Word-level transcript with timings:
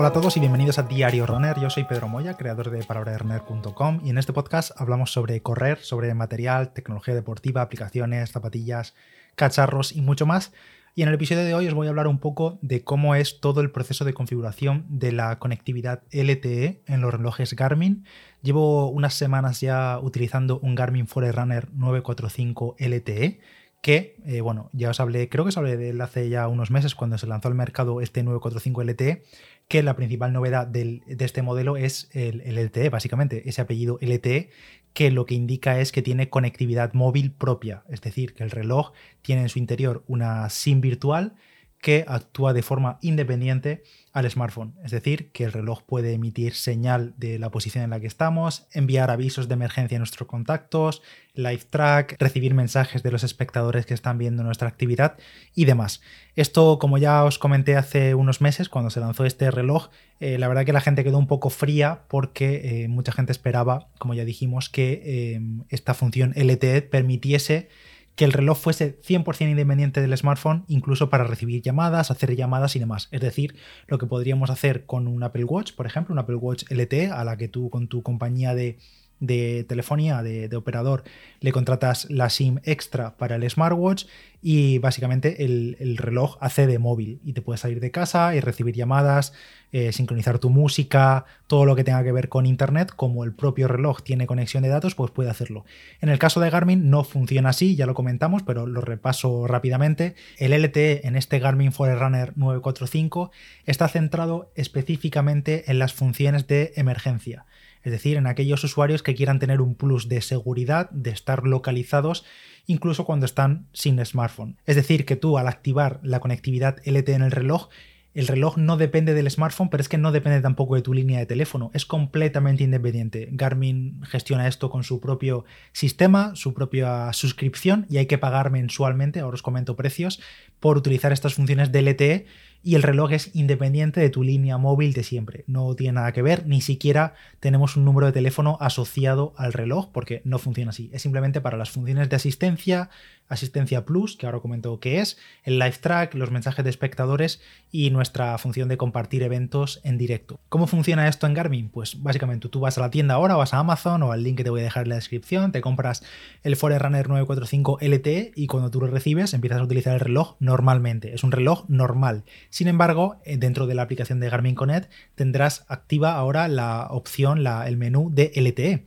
Hola 0.00 0.08
a 0.08 0.12
todos 0.14 0.34
y 0.38 0.40
bienvenidos 0.40 0.78
a 0.78 0.84
Diario 0.84 1.26
Runner. 1.26 1.60
Yo 1.60 1.68
soy 1.68 1.84
Pedro 1.84 2.08
Moya, 2.08 2.32
creador 2.32 2.70
de 2.70 2.82
palabrarunner.com 2.82 4.00
y 4.02 4.08
en 4.08 4.16
este 4.16 4.32
podcast 4.32 4.70
hablamos 4.80 5.12
sobre 5.12 5.42
correr, 5.42 5.76
sobre 5.76 6.14
material, 6.14 6.72
tecnología 6.72 7.14
deportiva, 7.14 7.60
aplicaciones, 7.60 8.30
zapatillas, 8.30 8.94
cacharros 9.34 9.94
y 9.94 10.00
mucho 10.00 10.24
más. 10.24 10.54
Y 10.94 11.02
en 11.02 11.08
el 11.08 11.16
episodio 11.16 11.44
de 11.44 11.52
hoy 11.52 11.68
os 11.68 11.74
voy 11.74 11.86
a 11.86 11.90
hablar 11.90 12.06
un 12.06 12.18
poco 12.18 12.58
de 12.62 12.82
cómo 12.82 13.14
es 13.14 13.40
todo 13.40 13.60
el 13.60 13.70
proceso 13.72 14.06
de 14.06 14.14
configuración 14.14 14.86
de 14.88 15.12
la 15.12 15.38
conectividad 15.38 16.02
LTE 16.12 16.82
en 16.86 17.02
los 17.02 17.12
relojes 17.12 17.54
Garmin. 17.54 18.06
Llevo 18.40 18.88
unas 18.88 19.12
semanas 19.12 19.60
ya 19.60 19.98
utilizando 19.98 20.60
un 20.60 20.76
Garmin 20.76 21.08
Forerunner 21.08 21.68
945 21.74 22.76
LTE 22.78 23.40
que, 23.80 24.16
eh, 24.26 24.40
bueno, 24.40 24.68
ya 24.72 24.90
os 24.90 25.00
hablé, 25.00 25.28
creo 25.28 25.44
que 25.44 25.50
os 25.50 25.56
hablé 25.56 25.76
de 25.76 25.90
él 25.90 26.00
hace 26.00 26.28
ya 26.28 26.48
unos 26.48 26.70
meses 26.70 26.94
cuando 26.94 27.16
se 27.16 27.26
lanzó 27.26 27.48
al 27.48 27.54
mercado 27.54 28.00
este 28.00 28.22
945 28.22 28.82
LTE, 28.82 29.22
que 29.70 29.84
la 29.84 29.94
principal 29.94 30.32
novedad 30.32 30.66
de 30.66 31.00
este 31.06 31.42
modelo 31.42 31.76
es 31.76 32.10
el, 32.12 32.40
el, 32.40 32.56
LTE, 32.56 32.88
básicamente, 32.88 33.48
ese 33.48 33.60
apellido 33.60 34.00
LTE, 34.00 34.50
que 34.92 35.12
lo 35.12 35.26
que 35.26 35.36
indica 35.36 35.78
es 35.78 35.92
que 35.92 36.02
tiene 36.02 36.28
conectividad 36.28 36.92
móvil 36.92 37.30
propia, 37.30 37.84
es 37.88 38.00
decir, 38.00 38.34
que 38.34 38.42
el 38.42 38.50
reloj 38.50 38.90
tiene 39.22 39.42
en 39.42 39.48
su 39.48 39.60
interior 39.60 40.02
una 40.08 40.50
SIM 40.50 40.80
virtual 40.80 41.36
que 41.80 42.04
actúa 42.06 42.52
de 42.52 42.62
forma 42.62 42.98
independiente 43.00 43.82
al 44.12 44.28
smartphone. 44.30 44.74
Es 44.84 44.90
decir, 44.90 45.30
que 45.32 45.44
el 45.44 45.52
reloj 45.52 45.82
puede 45.82 46.12
emitir 46.12 46.54
señal 46.54 47.14
de 47.16 47.38
la 47.38 47.50
posición 47.50 47.84
en 47.84 47.90
la 47.90 48.00
que 48.00 48.06
estamos, 48.06 48.66
enviar 48.72 49.10
avisos 49.10 49.48
de 49.48 49.54
emergencia 49.54 49.96
a 49.96 50.00
nuestros 50.00 50.28
contactos, 50.28 51.00
live 51.34 51.62
track, 51.70 52.16
recibir 52.18 52.54
mensajes 52.54 53.02
de 53.02 53.12
los 53.12 53.24
espectadores 53.24 53.86
que 53.86 53.94
están 53.94 54.18
viendo 54.18 54.42
nuestra 54.42 54.68
actividad 54.68 55.16
y 55.54 55.64
demás. 55.64 56.02
Esto, 56.34 56.78
como 56.78 56.98
ya 56.98 57.24
os 57.24 57.38
comenté 57.38 57.76
hace 57.76 58.14
unos 58.14 58.40
meses, 58.40 58.68
cuando 58.68 58.90
se 58.90 59.00
lanzó 59.00 59.24
este 59.24 59.50
reloj, 59.50 59.88
eh, 60.18 60.38
la 60.38 60.48
verdad 60.48 60.66
que 60.66 60.72
la 60.72 60.80
gente 60.80 61.04
quedó 61.04 61.18
un 61.18 61.28
poco 61.28 61.50
fría 61.50 62.02
porque 62.08 62.82
eh, 62.82 62.88
mucha 62.88 63.12
gente 63.12 63.32
esperaba, 63.32 63.88
como 63.98 64.14
ya 64.14 64.24
dijimos, 64.24 64.68
que 64.68 65.02
eh, 65.04 65.40
esta 65.68 65.94
función 65.94 66.34
LTE 66.36 66.82
permitiese 66.82 67.68
que 68.16 68.24
el 68.24 68.32
reloj 68.32 68.58
fuese 68.58 69.00
100% 69.00 69.50
independiente 69.50 70.00
del 70.00 70.16
smartphone, 70.16 70.64
incluso 70.68 71.08
para 71.08 71.24
recibir 71.24 71.62
llamadas, 71.62 72.10
hacer 72.10 72.36
llamadas 72.36 72.76
y 72.76 72.78
demás. 72.78 73.08
Es 73.12 73.20
decir, 73.20 73.56
lo 73.86 73.98
que 73.98 74.06
podríamos 74.06 74.50
hacer 74.50 74.84
con 74.84 75.08
un 75.08 75.22
Apple 75.22 75.44
Watch, 75.44 75.72
por 75.74 75.86
ejemplo, 75.86 76.12
un 76.12 76.18
Apple 76.18 76.36
Watch 76.36 76.64
LTE, 76.70 77.10
a 77.10 77.24
la 77.24 77.36
que 77.36 77.48
tú 77.48 77.70
con 77.70 77.88
tu 77.88 78.02
compañía 78.02 78.54
de 78.54 78.78
de 79.20 79.64
telefonía, 79.64 80.22
de, 80.22 80.54
operador, 80.56 81.04
le 81.40 81.52
contratas 81.52 82.10
la 82.10 82.30
SIM 82.30 82.58
extra 82.64 83.16
para 83.16 83.36
el 83.36 83.48
smartwatch 83.48 84.06
y 84.42 84.78
básicamente 84.78 85.44
el, 85.44 85.96
reloj 85.98 86.38
hace 86.40 86.66
de 86.66 86.78
móvil 86.78 87.20
y 87.22 87.34
te 87.34 87.42
puedes 87.42 87.60
salir 87.60 87.80
de 87.80 87.90
casa 87.90 88.34
y 88.34 88.40
recibir 88.40 88.74
llamadas, 88.74 89.34
eh, 89.72 89.92
sincronizar 89.92 90.38
tu 90.38 90.48
música, 90.48 91.26
todo 91.46 91.66
lo 91.66 91.76
que 91.76 91.84
tenga 91.84 92.02
que 92.02 92.12
ver 92.12 92.30
con 92.30 92.46
Internet, 92.46 92.92
como 92.96 93.22
el 93.24 93.34
propio 93.34 93.68
reloj 93.68 94.02
tiene 94.02 94.26
conexión 94.26 94.62
de 94.62 94.70
datos, 94.70 94.94
pues 94.94 95.10
puede 95.10 95.28
hacerlo. 95.28 95.64
En 96.00 96.08
el 96.08 96.18
caso 96.18 96.40
de 96.40 96.48
Garmin 96.48 96.88
no 96.88 97.04
funciona 97.04 97.50
así, 97.50 97.76
ya 97.76 97.86
lo 97.86 97.94
comentamos, 97.94 98.42
pero 98.42 98.66
lo 98.66 98.80
repaso 98.80 99.46
rápidamente. 99.46 100.14
El 100.38 100.52
LTE 100.52 101.06
en 101.06 101.16
este 101.16 101.38
Garmin 101.38 101.72
Forerunner 101.72 102.32
945 102.36 103.30
está 103.66 103.88
centrado 103.88 104.50
específicamente 104.54 105.70
en 105.70 105.78
las 105.78 105.92
funciones 105.92 106.46
de 106.46 106.72
emergencia 106.76 107.44
es 107.82 107.92
decir, 107.92 108.16
en 108.16 108.26
aquellos 108.26 108.62
usuarios 108.64 109.02
que 109.02 109.14
quieran 109.14 109.38
tener 109.38 109.60
un 109.60 109.74
plus 109.74 110.08
de 110.08 110.20
seguridad, 110.20 110.90
de 110.90 111.10
estar 111.10 111.46
localizados 111.46 112.24
incluso 112.66 113.04
cuando 113.04 113.26
están 113.26 113.66
sin 113.72 114.04
smartphone. 114.04 114.56
Es 114.66 114.76
decir, 114.76 115.04
que 115.04 115.16
tú 115.16 115.38
al 115.38 115.48
activar 115.48 115.98
la 116.02 116.20
conectividad 116.20 116.78
LTE 116.84 117.14
en 117.14 117.22
el 117.22 117.32
reloj, 117.32 117.68
el 118.12 118.26
reloj 118.26 118.56
no 118.56 118.76
depende 118.76 119.14
del 119.14 119.30
smartphone, 119.30 119.70
pero 119.70 119.80
es 119.80 119.88
que 119.88 119.98
no 119.98 120.10
depende 120.10 120.40
tampoco 120.40 120.74
de 120.74 120.82
tu 120.82 120.92
línea 120.92 121.20
de 121.20 121.26
teléfono, 121.26 121.70
es 121.74 121.86
completamente 121.86 122.64
independiente. 122.64 123.28
Garmin 123.30 124.02
gestiona 124.02 124.48
esto 124.48 124.68
con 124.68 124.82
su 124.82 125.00
propio 125.00 125.44
sistema, 125.72 126.34
su 126.34 126.52
propia 126.52 127.12
suscripción 127.12 127.86
y 127.88 127.98
hay 127.98 128.06
que 128.06 128.18
pagar 128.18 128.50
mensualmente, 128.50 129.20
ahora 129.20 129.36
os 129.36 129.42
comento 129.42 129.76
precios, 129.76 130.20
por 130.58 130.76
utilizar 130.76 131.12
estas 131.12 131.34
funciones 131.34 131.70
de 131.70 131.82
LTE 131.82 132.26
y 132.62 132.74
el 132.74 132.82
reloj 132.82 133.12
es 133.12 133.34
independiente 133.34 134.00
de 134.00 134.10
tu 134.10 134.22
línea 134.22 134.58
móvil 134.58 134.92
de 134.92 135.02
siempre. 135.02 135.44
No 135.46 135.74
tiene 135.74 135.94
nada 135.94 136.12
que 136.12 136.22
ver, 136.22 136.46
ni 136.46 136.60
siquiera 136.60 137.14
tenemos 137.40 137.76
un 137.76 137.84
número 137.84 138.06
de 138.06 138.12
teléfono 138.12 138.58
asociado 138.60 139.32
al 139.36 139.52
reloj 139.52 139.88
porque 139.92 140.20
no 140.24 140.38
funciona 140.38 140.70
así. 140.70 140.90
Es 140.92 141.02
simplemente 141.02 141.40
para 141.40 141.56
las 141.56 141.70
funciones 141.70 142.10
de 142.10 142.16
asistencia, 142.16 142.90
asistencia 143.28 143.84
plus, 143.84 144.16
que 144.16 144.26
ahora 144.26 144.40
comento 144.40 144.78
qué 144.78 145.00
es, 145.00 145.16
el 145.44 145.58
live 145.58 145.76
track, 145.80 146.14
los 146.14 146.30
mensajes 146.30 146.64
de 146.64 146.70
espectadores 146.70 147.40
y 147.70 147.90
nuestra 147.90 148.36
función 148.36 148.68
de 148.68 148.76
compartir 148.76 149.22
eventos 149.22 149.80
en 149.82 149.96
directo. 149.96 150.40
¿Cómo 150.48 150.66
funciona 150.66 151.08
esto 151.08 151.26
en 151.26 151.34
Garmin? 151.34 151.70
Pues 151.70 152.02
básicamente 152.02 152.48
tú 152.48 152.60
vas 152.60 152.76
a 152.76 152.82
la 152.82 152.90
tienda 152.90 153.14
ahora, 153.14 153.36
vas 153.36 153.54
a 153.54 153.58
Amazon 153.58 154.02
o 154.02 154.12
al 154.12 154.22
link 154.22 154.36
que 154.36 154.44
te 154.44 154.50
voy 154.50 154.60
a 154.60 154.64
dejar 154.64 154.82
en 154.82 154.90
la 154.90 154.94
descripción, 154.96 155.52
te 155.52 155.62
compras 155.62 156.02
el 156.42 156.56
Forerunner 156.56 157.08
945 157.08 157.78
LTE 157.80 158.32
y 158.34 158.46
cuando 158.48 158.70
tú 158.70 158.80
lo 158.80 158.88
recibes 158.88 159.32
empiezas 159.32 159.60
a 159.60 159.64
utilizar 159.64 159.94
el 159.94 160.00
reloj 160.00 160.36
normalmente. 160.40 161.14
Es 161.14 161.24
un 161.24 161.32
reloj 161.32 161.64
normal 161.68 162.24
sin 162.50 162.68
embargo, 162.68 163.20
eh, 163.24 163.38
dentro 163.38 163.66
de 163.66 163.74
la 163.74 163.82
aplicación 163.82 164.20
de 164.20 164.28
Garmin 164.28 164.54
Connect 164.54 164.90
tendrás 165.14 165.64
activa 165.68 166.14
ahora 166.14 166.48
la 166.48 166.88
opción, 166.90 167.46
el 167.46 167.76
menú 167.76 168.10
de 168.12 168.32
LTE 168.34 168.86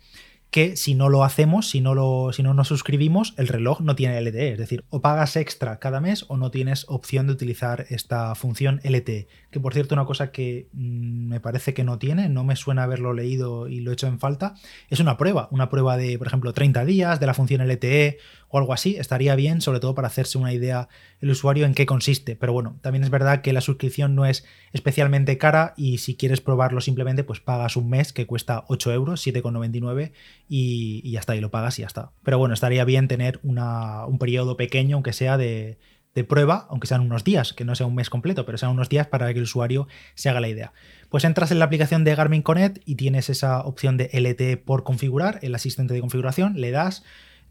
que 0.53 0.77
si 0.77 0.93
no 0.93 1.09
lo 1.09 1.23
hacemos, 1.23 1.67
si 1.67 1.81
no, 1.81 1.95
nos 1.95 2.67
suscribimos, 2.67 3.33
el 3.37 3.47
reloj 3.47 3.81
no 3.81 3.95
tiene 3.95 4.21
LTE. 4.21 4.51
Es 4.51 4.59
decir, 4.59 4.85
o 4.91 5.01
pagas 5.01 5.35
extra 5.35 5.79
cada 5.79 5.99
mes 5.99 6.25
o 6.27 6.37
no 6.37 6.51
tienes 6.51 6.85
opción 6.89 7.25
de 7.25 7.33
utilizar 7.33 7.87
esta 7.89 8.35
función 8.35 8.79
LTE. 8.83 9.27
Que 9.49 9.59
por 9.59 9.73
cierto, 9.73 9.95
una 9.95 10.05
cosa 10.05 10.31
que 10.31 10.67
mm, 10.73 11.27
me 11.27 11.39
parece 11.39 11.73
que 11.73 11.83
no 11.83 11.97
tiene, 11.97 12.29
no 12.29 12.43
me 12.43 12.55
suena 12.55 12.83
haberlo 12.83 13.13
leído 13.13 13.67
y 13.67 13.79
lo 13.79 13.89
he 13.89 13.93
hecho 13.95 14.05
en 14.05 14.19
falta, 14.19 14.53
es 14.89 14.99
una 14.99 15.17
prueba. 15.17 15.47
Una 15.49 15.69
prueba 15.69 15.97
de, 15.97 16.19
por 16.19 16.27
ejemplo, 16.27 16.53
30 16.53 16.85
días 16.85 17.19
de 17.19 17.25
la 17.25 17.33
función 17.33 17.67
LTE 17.67 18.19
o 18.53 18.59
algo 18.59 18.71
así. 18.71 18.97
Estaría 18.97 19.35
bien, 19.35 19.61
sobre 19.61 19.79
todo 19.79 19.95
para 19.95 20.07
hacerse 20.07 20.37
una 20.37 20.53
idea 20.53 20.87
el 21.21 21.31
usuario 21.31 21.65
en 21.65 21.73
qué 21.73 21.87
consiste. 21.87 22.35
Pero 22.35 22.53
bueno, 22.53 22.77
también 22.81 23.03
es 23.03 23.09
verdad 23.09 23.41
que 23.41 23.51
la 23.51 23.61
suscripción 23.61 24.13
no 24.13 24.27
es 24.27 24.45
especialmente 24.73 25.39
cara 25.39 25.73
y 25.75 25.97
si 25.97 26.15
quieres 26.15 26.39
probarlo 26.39 26.79
simplemente, 26.79 27.23
pues 27.23 27.39
pagas 27.39 27.75
un 27.77 27.89
mes 27.89 28.13
que 28.13 28.27
cuesta 28.27 28.63
8 28.67 28.93
euros, 28.93 29.25
7,99 29.25 30.11
y, 30.47 31.01
y 31.03 31.17
está, 31.17 31.35
y 31.35 31.41
lo 31.41 31.49
pagas 31.49 31.79
y 31.79 31.81
ya 31.81 31.87
está. 31.87 32.11
Pero 32.21 32.37
bueno, 32.37 32.53
estaría 32.53 32.85
bien 32.85 33.07
tener 33.07 33.39
un 33.41 34.17
periodo 34.19 34.55
pequeño, 34.55 34.97
aunque 34.97 35.13
sea 35.13 35.35
de, 35.37 35.79
de 36.13 36.23
prueba, 36.23 36.67
aunque 36.69 36.85
sean 36.85 37.01
unos 37.01 37.23
días, 37.23 37.53
que 37.53 37.65
no 37.65 37.73
sea 37.73 37.87
un 37.87 37.95
mes 37.95 38.11
completo, 38.11 38.45
pero 38.45 38.59
sean 38.59 38.71
unos 38.71 38.87
días 38.87 39.07
para 39.07 39.33
que 39.33 39.39
el 39.39 39.45
usuario 39.45 39.87
se 40.13 40.29
haga 40.29 40.41
la 40.41 40.49
idea. 40.49 40.73
Pues 41.09 41.23
entras 41.23 41.51
en 41.51 41.57
la 41.57 41.65
aplicación 41.65 42.03
de 42.03 42.13
Garmin 42.13 42.43
Connect 42.43 42.83
y 42.85 42.95
tienes 42.95 43.31
esa 43.31 43.61
opción 43.61 43.97
de 43.97 44.11
LTE 44.13 44.57
por 44.57 44.83
configurar, 44.83 45.39
el 45.41 45.55
asistente 45.55 45.95
de 45.95 46.01
configuración, 46.01 46.61
le 46.61 46.69
das, 46.69 47.03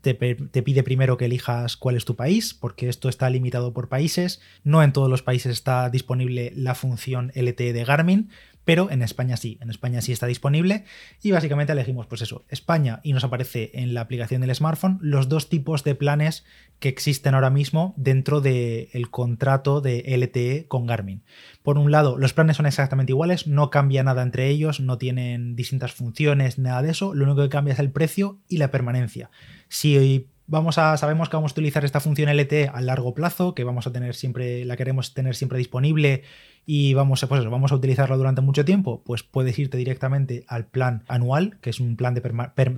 te, 0.02 0.14
te, 0.14 0.62
pide 0.62 0.82
primero 0.82 1.16
que 1.16 1.26
elijas 1.26 1.76
cuál 1.76 1.96
es 1.96 2.04
tu 2.04 2.16
país, 2.16 2.54
porque 2.54 2.88
esto 2.88 3.08
está 3.08 3.30
limitado 3.30 3.72
por 3.72 3.88
países. 3.88 4.40
No 4.64 4.82
en 4.82 4.92
todos 4.92 5.08
los 5.08 5.22
países 5.22 5.52
está 5.52 5.88
disponible 5.88 6.52
la 6.54 6.74
función 6.74 7.32
LTE 7.34 7.72
de 7.72 7.84
Garmin, 7.84 8.28
pero 8.64 8.90
en 8.90 9.02
España 9.02 9.36
sí, 9.36 9.58
en 9.60 9.70
España 9.70 10.00
sí 10.00 10.12
está 10.12 10.26
disponible 10.26 10.84
y 11.22 11.32
básicamente 11.32 11.72
elegimos 11.72 12.06
pues 12.06 12.22
eso, 12.22 12.44
España 12.48 13.00
y 13.02 13.12
nos 13.12 13.24
aparece 13.24 13.70
en 13.74 13.94
la 13.94 14.02
aplicación 14.02 14.40
del 14.40 14.54
smartphone 14.54 14.98
los 15.00 15.28
dos 15.28 15.48
tipos 15.48 15.84
de 15.84 15.94
planes 15.94 16.44
que 16.78 16.88
existen 16.88 17.34
ahora 17.34 17.50
mismo 17.50 17.94
dentro 17.96 18.40
del 18.40 19.10
contrato 19.10 19.80
de 19.80 20.04
LTE 20.16 20.66
con 20.68 20.86
Garmin. 20.86 21.22
Por 21.62 21.78
un 21.78 21.92
lado, 21.92 22.18
los 22.18 22.32
planes 22.32 22.56
son 22.56 22.66
exactamente 22.66 23.12
iguales, 23.12 23.46
no 23.46 23.70
cambia 23.70 24.02
nada 24.02 24.22
entre 24.22 24.48
ellos, 24.48 24.80
no 24.80 24.98
tienen 24.98 25.54
distintas 25.54 25.92
funciones, 25.92 26.58
nada 26.58 26.82
de 26.82 26.90
eso, 26.90 27.14
lo 27.14 27.24
único 27.24 27.42
que 27.42 27.48
cambia 27.48 27.74
es 27.74 27.78
el 27.78 27.92
precio 27.92 28.40
y 28.48 28.56
la 28.58 28.70
permanencia. 28.70 29.30
Si 29.68 30.28
vamos 30.52 30.76
a, 30.76 30.96
sabemos 30.98 31.30
que 31.30 31.36
vamos 31.36 31.52
a 31.52 31.54
utilizar 31.54 31.84
esta 31.84 31.98
función 31.98 32.28
LTE 32.28 32.68
a 32.68 32.82
largo 32.82 33.14
plazo, 33.14 33.54
que 33.54 33.64
vamos 33.64 33.86
a 33.86 33.92
tener 33.92 34.14
siempre, 34.14 34.66
la 34.66 34.76
queremos 34.76 35.14
tener 35.14 35.34
siempre 35.34 35.56
disponible 35.56 36.24
y 36.66 36.92
vamos, 36.92 37.24
pues 37.26 37.44
vamos 37.46 37.72
a 37.72 37.74
utilizarla 37.74 38.16
durante 38.18 38.42
mucho 38.42 38.62
tiempo, 38.62 39.02
pues 39.02 39.22
puedes 39.22 39.58
irte 39.58 39.78
directamente 39.78 40.44
al 40.46 40.66
plan 40.66 41.04
anual, 41.08 41.56
que 41.62 41.70
es 41.70 41.80
un 41.80 41.96
plan 41.96 42.12
de 42.12 42.20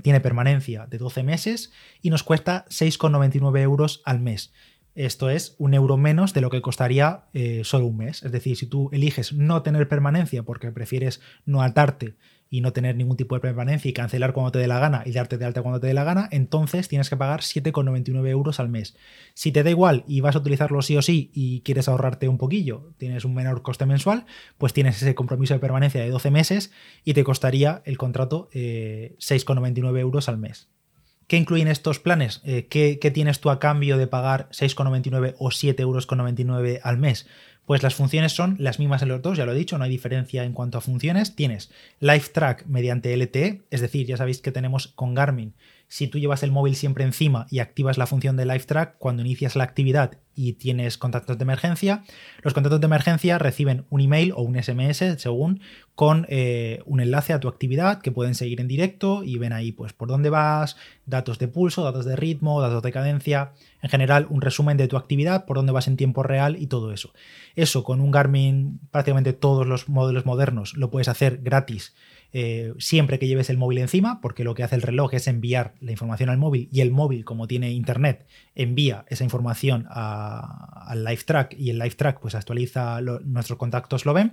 tiene 0.02 0.20
permanencia 0.20 0.86
de 0.86 0.98
12 0.98 1.24
meses 1.24 1.72
y 2.00 2.10
nos 2.10 2.22
cuesta 2.22 2.64
6,99 2.70 3.58
euros 3.60 4.02
al 4.04 4.20
mes. 4.20 4.52
Esto 4.94 5.28
es 5.28 5.56
un 5.58 5.74
euro 5.74 5.96
menos 5.96 6.32
de 6.32 6.40
lo 6.40 6.50
que 6.50 6.62
costaría 6.62 7.24
eh, 7.32 7.62
solo 7.64 7.86
un 7.86 7.96
mes. 7.96 8.22
Es 8.22 8.30
decir, 8.30 8.56
si 8.56 8.66
tú 8.66 8.88
eliges 8.92 9.32
no 9.32 9.62
tener 9.62 9.88
permanencia 9.88 10.44
porque 10.44 10.70
prefieres 10.70 11.20
no 11.44 11.60
atarte 11.62 12.14
y 12.54 12.60
no 12.60 12.72
tener 12.72 12.94
ningún 12.94 13.16
tipo 13.16 13.34
de 13.34 13.40
permanencia 13.40 13.88
y 13.88 13.92
cancelar 13.92 14.32
cuando 14.32 14.52
te 14.52 14.60
dé 14.60 14.68
la 14.68 14.78
gana 14.78 15.02
y 15.04 15.10
darte 15.10 15.38
de 15.38 15.44
alta 15.44 15.60
cuando 15.62 15.80
te 15.80 15.88
dé 15.88 15.92
la 15.92 16.04
gana, 16.04 16.28
entonces 16.30 16.86
tienes 16.86 17.10
que 17.10 17.16
pagar 17.16 17.40
7,99 17.40 18.28
euros 18.28 18.60
al 18.60 18.68
mes. 18.68 18.96
Si 19.34 19.50
te 19.50 19.64
da 19.64 19.70
igual 19.70 20.04
y 20.06 20.20
vas 20.20 20.36
a 20.36 20.38
utilizarlo 20.38 20.80
sí 20.80 20.96
o 20.96 21.02
sí 21.02 21.32
y 21.34 21.62
quieres 21.62 21.88
ahorrarte 21.88 22.28
un 22.28 22.38
poquillo, 22.38 22.92
tienes 22.96 23.24
un 23.24 23.34
menor 23.34 23.62
coste 23.62 23.86
mensual, 23.86 24.26
pues 24.56 24.72
tienes 24.72 25.02
ese 25.02 25.16
compromiso 25.16 25.52
de 25.52 25.58
permanencia 25.58 26.00
de 26.00 26.08
12 26.10 26.30
meses 26.30 26.70
y 27.02 27.14
te 27.14 27.24
costaría 27.24 27.82
el 27.86 27.98
contrato 27.98 28.48
6,99 28.52 29.96
eh, 29.96 30.00
euros 30.00 30.28
al 30.28 30.38
mes. 30.38 30.68
¿Qué 31.26 31.36
incluyen 31.36 31.66
estos 31.66 31.98
planes? 31.98 32.40
Eh, 32.44 32.68
¿qué, 32.68 33.00
¿qué, 33.00 33.10
tienes 33.10 33.40
tú 33.40 33.50
a 33.50 33.58
cambio 33.58 33.98
de 33.98 34.06
pagar 34.06 34.48
6,99 34.50 35.34
o 35.38 35.48
7,99 35.48 35.80
euros 35.80 36.80
al 36.84 36.98
mes? 36.98 37.26
Pues 37.66 37.82
las 37.82 37.94
funciones 37.94 38.32
son 38.32 38.56
las 38.58 38.78
mismas 38.78 39.02
en 39.02 39.08
los 39.08 39.22
dos, 39.22 39.38
ya 39.38 39.46
lo 39.46 39.52
he 39.52 39.56
dicho, 39.56 39.78
no 39.78 39.84
hay 39.84 39.90
diferencia 39.90 40.44
en 40.44 40.52
cuanto 40.52 40.78
a 40.78 40.82
funciones. 40.82 41.34
Tienes 41.34 41.70
Live 42.00 42.26
Track 42.32 42.66
mediante 42.66 43.16
LTE, 43.16 43.62
es 43.70 43.80
decir, 43.80 44.06
ya 44.06 44.16
sabéis 44.16 44.40
que 44.40 44.52
tenemos 44.52 44.88
con 44.88 45.14
Garmin 45.14 45.54
si 45.88 46.08
tú 46.08 46.18
llevas 46.18 46.42
el 46.42 46.52
móvil 46.52 46.76
siempre 46.76 47.04
encima 47.04 47.46
y 47.50 47.58
activas 47.58 47.98
la 47.98 48.06
función 48.06 48.36
de 48.36 48.46
Live 48.46 48.64
Track 48.64 48.96
cuando 48.98 49.22
inicias 49.22 49.56
la 49.56 49.64
actividad 49.64 50.18
y 50.34 50.54
tienes 50.54 50.98
contactos 50.98 51.38
de 51.38 51.42
emergencia, 51.42 52.02
los 52.42 52.54
contactos 52.54 52.80
de 52.80 52.86
emergencia 52.86 53.38
reciben 53.38 53.86
un 53.90 54.00
email 54.00 54.32
o 54.32 54.42
un 54.42 54.60
SMS, 54.60 55.16
según, 55.18 55.60
con 55.94 56.26
eh, 56.28 56.80
un 56.86 57.00
enlace 57.00 57.32
a 57.32 57.40
tu 57.40 57.48
actividad 57.48 58.00
que 58.02 58.10
pueden 58.10 58.34
seguir 58.34 58.60
en 58.60 58.66
directo 58.66 59.22
y 59.22 59.38
ven 59.38 59.52
ahí 59.52 59.70
pues 59.70 59.92
por 59.92 60.08
dónde 60.08 60.30
vas, 60.30 60.76
datos 61.06 61.38
de 61.38 61.48
pulso, 61.48 61.84
datos 61.84 62.04
de 62.04 62.16
ritmo, 62.16 62.60
datos 62.60 62.82
de 62.82 62.90
cadencia, 62.90 63.52
en 63.80 63.90
general 63.90 64.26
un 64.28 64.40
resumen 64.40 64.76
de 64.76 64.88
tu 64.88 64.96
actividad, 64.96 65.44
por 65.44 65.56
dónde 65.56 65.72
vas 65.72 65.86
en 65.86 65.96
tiempo 65.96 66.22
real 66.22 66.56
y 66.58 66.66
todo 66.66 66.92
eso. 66.92 67.12
Eso 67.54 67.84
con 67.84 68.00
un 68.00 68.10
Garmin, 68.10 68.80
prácticamente 68.90 69.32
todos 69.32 69.66
los 69.66 69.88
modelos 69.88 70.26
modernos 70.26 70.74
lo 70.74 70.90
puedes 70.90 71.08
hacer 71.08 71.38
gratis 71.42 71.94
eh, 72.36 72.74
siempre 72.78 73.20
que 73.20 73.28
lleves 73.28 73.48
el 73.48 73.58
móvil 73.58 73.78
encima, 73.78 74.20
porque 74.20 74.42
lo 74.42 74.54
que 74.54 74.64
hace 74.64 74.74
el 74.74 74.82
reloj 74.82 75.14
es 75.14 75.28
enviar 75.28 75.74
la 75.80 75.92
información 75.92 76.30
al 76.30 76.36
móvil 76.36 76.68
y 76.72 76.80
el 76.80 76.90
móvil, 76.90 77.24
como 77.24 77.46
tiene 77.46 77.70
internet, 77.70 78.26
envía 78.56 79.04
esa 79.08 79.22
información 79.22 79.86
al 79.88 81.04
Live 81.04 81.22
Track 81.24 81.54
y 81.56 81.70
el 81.70 81.78
Live 81.78 81.94
Track 81.94 82.18
pues 82.18 82.34
actualiza, 82.34 83.00
nuestros 83.00 83.56
contactos 83.56 84.04
lo 84.04 84.14
ven. 84.14 84.32